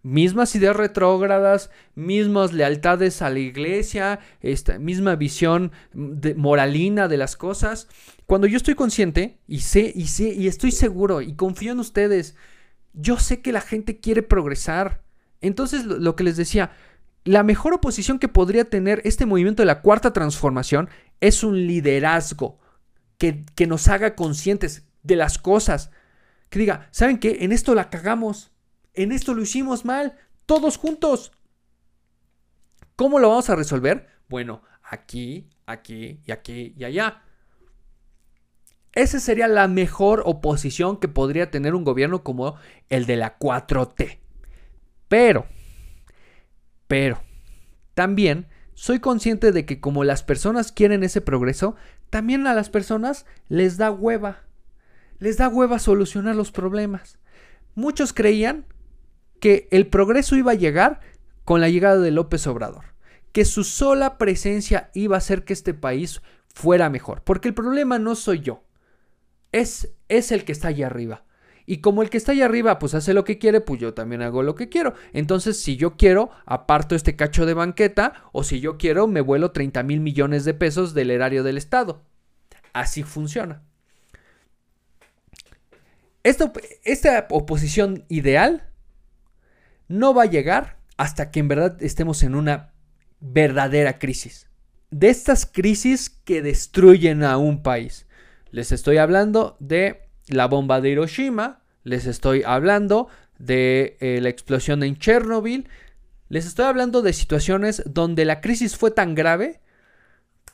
Mismas 0.03 0.53
ideas 0.53 0.75
retrógradas, 0.75 1.69
mismas 1.95 2.51
lealtades 2.51 3.21
a 3.21 3.29
la 3.29 3.39
iglesia, 3.39 4.19
esta 4.41 4.77
misma 4.77 5.15
visión 5.15 5.71
de, 5.93 6.35
moralina 6.35 7.07
de 7.07 7.15
las 7.15 7.37
cosas. 7.37 7.87
Cuando 8.25 8.45
yo 8.45 8.57
estoy 8.57 8.75
consciente 8.75 9.39
y 9.47 9.61
sé 9.61 9.93
y 9.95 10.07
sé 10.07 10.33
y 10.33 10.47
estoy 10.47 10.71
seguro 10.71 11.21
y 11.21 11.35
confío 11.35 11.71
en 11.71 11.79
ustedes, 11.79 12.35
yo 12.91 13.17
sé 13.17 13.41
que 13.41 13.53
la 13.53 13.61
gente 13.61 14.01
quiere 14.01 14.23
progresar. 14.23 15.03
Entonces, 15.39 15.85
lo, 15.85 16.17
que 16.17 16.25
les 16.25 16.35
decía, 16.35 16.71
la 17.23 17.43
mejor 17.43 17.73
oposición 17.73 18.19
que 18.19 18.27
podría 18.27 18.65
tener 18.65 19.01
este 19.05 19.25
movimiento 19.25 19.61
de 19.61 19.67
la 19.67 19.81
cuarta 19.81 20.11
transformación 20.11 20.89
es 21.21 21.45
un 21.45 21.65
liderazgo 21.65 22.59
que, 23.17 23.45
que 23.55 23.67
nos 23.67 23.87
haga 23.87 24.15
conscientes 24.15 24.85
de 25.01 25.15
las 25.15 25.37
cosas. 25.37 25.91
Que 26.49 26.59
diga, 26.59 26.89
¿saben 26.91 27.19
qué? 27.19 27.37
En 27.41 27.53
esto 27.53 27.73
la 27.73 27.89
cagamos. 27.89 28.52
En 28.93 29.11
esto 29.11 29.33
lo 29.33 29.41
hicimos 29.41 29.85
mal. 29.85 30.17
Todos 30.45 30.77
juntos. 30.77 31.31
¿Cómo 32.95 33.19
lo 33.19 33.29
vamos 33.29 33.49
a 33.49 33.55
resolver? 33.55 34.07
Bueno, 34.29 34.61
aquí, 34.83 35.49
aquí 35.65 36.19
y 36.25 36.31
aquí 36.31 36.73
y 36.77 36.83
allá. 36.83 37.23
Esa 38.93 39.19
sería 39.19 39.47
la 39.47 39.67
mejor 39.67 40.21
oposición 40.25 40.97
que 40.97 41.07
podría 41.07 41.49
tener 41.49 41.73
un 41.73 41.83
gobierno 41.83 42.23
como 42.23 42.55
el 42.89 43.07
de 43.07 43.17
la 43.17 43.39
4T. 43.39 44.19
Pero, 45.07 45.47
pero, 46.87 47.19
también 47.95 48.47
soy 48.75 48.99
consciente 48.99 49.51
de 49.51 49.65
que 49.65 49.79
como 49.79 50.03
las 50.03 50.21
personas 50.21 50.71
quieren 50.71 51.03
ese 51.03 51.21
progreso, 51.21 51.75
también 52.11 52.45
a 52.45 52.53
las 52.53 52.69
personas 52.69 53.25
les 53.47 53.77
da 53.77 53.89
hueva. 53.89 54.43
Les 55.17 55.37
da 55.37 55.49
hueva 55.49 55.79
solucionar 55.79 56.35
los 56.35 56.51
problemas. 56.51 57.17
Muchos 57.75 58.13
creían 58.13 58.65
que 59.43 59.67
el 59.71 59.87
progreso 59.87 60.37
iba 60.37 60.53
a 60.53 60.55
llegar 60.55 61.01
con 61.43 61.59
la 61.59 61.67
llegada 61.67 61.97
de 61.97 62.11
López 62.11 62.47
Obrador, 62.47 62.95
que 63.33 63.43
su 63.43 63.65
sola 63.65 64.17
presencia 64.17 64.89
iba 64.93 65.15
a 65.15 65.17
hacer 65.17 65.43
que 65.43 65.51
este 65.51 65.73
país 65.73 66.21
fuera 66.47 66.89
mejor, 66.89 67.23
porque 67.25 67.49
el 67.49 67.53
problema 67.53 67.99
no 67.99 68.15
soy 68.15 68.39
yo, 68.39 68.63
es, 69.51 69.93
el 70.07 70.45
que 70.45 70.53
está 70.53 70.69
allá 70.69 70.87
arriba. 70.87 71.25
Y 71.65 71.79
como 71.79 72.03
el 72.03 72.09
que 72.09 72.15
está 72.15 72.31
allá 72.31 72.45
arriba 72.45 72.79
pues 72.79 72.93
hace 72.93 73.13
lo 73.13 73.25
que 73.25 73.37
quiere, 73.37 73.59
pues 73.59 73.81
yo 73.81 73.93
también 73.93 74.21
hago 74.21 74.43
lo 74.43 74.55
que 74.55 74.69
quiero. 74.69 74.93
Entonces, 75.11 75.61
si 75.61 75.75
yo 75.75 75.97
quiero, 75.97 76.29
aparto 76.45 76.95
este 76.95 77.17
cacho 77.17 77.45
de 77.45 77.53
banqueta, 77.53 78.13
o 78.31 78.45
si 78.45 78.61
yo 78.61 78.77
quiero, 78.77 79.07
me 79.07 79.19
vuelo 79.19 79.51
30 79.51 79.83
mil 79.83 79.99
millones 79.99 80.45
de 80.45 80.53
pesos 80.53 80.93
del 80.93 81.11
erario 81.11 81.43
del 81.43 81.57
Estado. 81.57 82.05
Así 82.71 83.03
funciona. 83.03 83.61
Esta, 86.23 86.53
esta 86.85 87.27
oposición 87.29 88.05
ideal 88.07 88.69
no 89.87 90.13
va 90.13 90.23
a 90.23 90.27
llegar 90.27 90.77
hasta 90.97 91.31
que 91.31 91.39
en 91.39 91.47
verdad 91.47 91.81
estemos 91.81 92.23
en 92.23 92.35
una 92.35 92.73
verdadera 93.19 93.99
crisis. 93.99 94.49
De 94.91 95.09
estas 95.09 95.45
crisis 95.45 96.09
que 96.09 96.41
destruyen 96.41 97.23
a 97.23 97.37
un 97.37 97.63
país. 97.63 98.05
Les 98.51 98.71
estoy 98.71 98.97
hablando 98.97 99.57
de 99.59 100.09
la 100.27 100.47
bomba 100.47 100.81
de 100.81 100.89
Hiroshima, 100.89 101.63
les 101.83 102.05
estoy 102.05 102.43
hablando 102.45 103.07
de 103.39 103.97
eh, 103.99 104.19
la 104.21 104.29
explosión 104.29 104.83
en 104.83 104.97
Chernobyl, 104.97 105.67
les 106.29 106.45
estoy 106.45 106.65
hablando 106.65 107.01
de 107.01 107.13
situaciones 107.13 107.83
donde 107.85 108.25
la 108.25 108.41
crisis 108.41 108.77
fue 108.77 108.91
tan 108.91 109.15
grave 109.15 109.61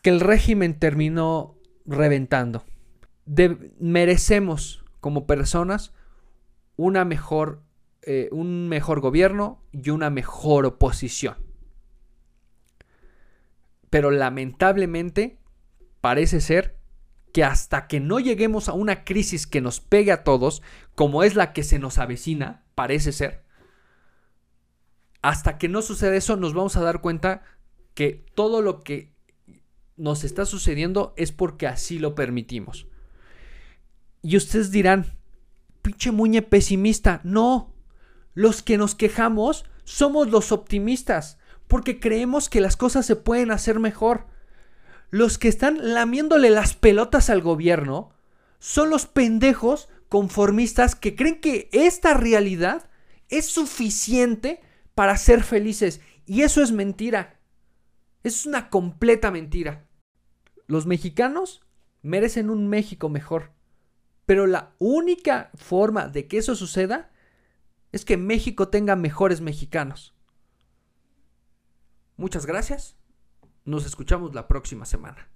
que 0.02 0.10
el 0.10 0.20
régimen 0.20 0.78
terminó 0.78 1.58
reventando. 1.86 2.64
merecemos 3.80 4.84
como 5.00 5.26
personas 5.28 5.94
una 6.76 7.06
mejor, 7.06 7.62
eh, 8.04 8.30
un 8.32 8.70
mejor 8.70 9.02
gobierno 9.02 9.64
y 9.72 9.90
una 9.90 10.10
mejor 10.10 10.66
oposición. 10.66 11.36
Pero 13.90 14.12
lamentablemente 14.12 15.40
parece 16.02 16.42
ser 16.42 16.80
que 17.34 17.44
hasta 17.44 17.88
que 17.88 18.00
no 18.00 18.20
lleguemos 18.20 18.70
a 18.70 18.74
una 18.74 19.04
crisis 19.04 19.48
que 19.48 19.62
nos 19.62 19.80
pegue 19.80 20.12
a 20.12 20.24
todos, 20.24 20.62
como 20.96 21.24
es 21.24 21.36
la 21.36 21.54
que 21.54 21.64
se 21.64 21.80
nos 21.80 21.98
avecina, 21.98 22.64
parece 22.76 23.12
ser, 23.12 23.44
hasta 25.22 25.58
que 25.58 25.68
no 25.68 25.82
suceda 25.82 26.16
eso 26.16 26.36
nos 26.38 26.54
vamos 26.54 26.76
a 26.78 26.82
dar 26.82 27.02
cuenta 27.02 27.44
que 27.94 28.26
todo 28.36 28.62
lo 28.62 28.84
que 28.84 29.14
nos 29.98 30.24
está 30.24 30.46
sucediendo 30.46 31.14
es 31.18 31.32
porque 31.32 31.68
así 31.68 32.00
lo 32.00 32.16
permitimos. 32.16 32.88
Y 34.22 34.38
ustedes 34.38 34.72
dirán, 34.72 35.18
pinche 35.82 36.12
muñe 36.12 36.42
pesimista, 36.42 37.22
no, 37.24 37.76
los 38.34 38.62
que 38.62 38.78
nos 38.78 38.96
quejamos 38.96 39.66
somos 39.84 40.30
los 40.30 40.52
optimistas, 40.52 41.38
porque 41.68 42.00
creemos 42.00 42.50
que 42.50 42.62
las 42.62 42.78
cosas 42.78 43.06
se 43.06 43.16
pueden 43.16 43.52
hacer 43.52 43.80
mejor 43.80 44.26
los 45.12 45.38
que 45.38 45.48
están 45.48 45.94
lamiéndole 45.94 46.50
las 46.50 46.76
pelotas 46.76 47.30
al 47.30 47.42
gobierno 47.42 48.12
son 48.60 48.90
los 48.90 49.06
pendejos 49.06 49.90
conformistas 50.08 50.96
que 50.96 51.16
creen 51.16 51.42
que 51.42 51.70
esta 51.72 52.14
realidad 52.14 52.90
es 53.30 53.48
suficiente 53.48 54.62
para 54.94 55.18
ser 55.18 55.44
felices. 55.44 56.02
Y 56.26 56.42
eso 56.42 56.62
es 56.62 56.72
mentira. 56.72 57.40
Es 58.24 58.46
una 58.46 58.70
completa 58.70 59.32
mentira. 59.32 59.88
Los 60.68 60.86
mexicanos 60.86 61.62
merecen 62.02 62.50
un 62.50 62.68
México 62.68 63.10
mejor. 63.10 63.52
Pero 64.26 64.46
la 64.46 64.74
única 64.78 65.50
forma 65.56 66.08
de 66.08 66.28
que 66.28 66.38
eso 66.38 66.56
suceda 66.56 67.09
es 67.92 68.06
que 68.06 68.18
México 68.18 68.70
tenga 68.70 68.96
mejores 68.96 69.42
mexicanos. 69.42 70.16
Muchas 72.18 72.46
gracias. 72.46 72.98
Nos 73.66 73.86
escuchamos 73.86 74.34
la 74.34 74.48
próxima 74.48 74.86
semana. 74.86 75.30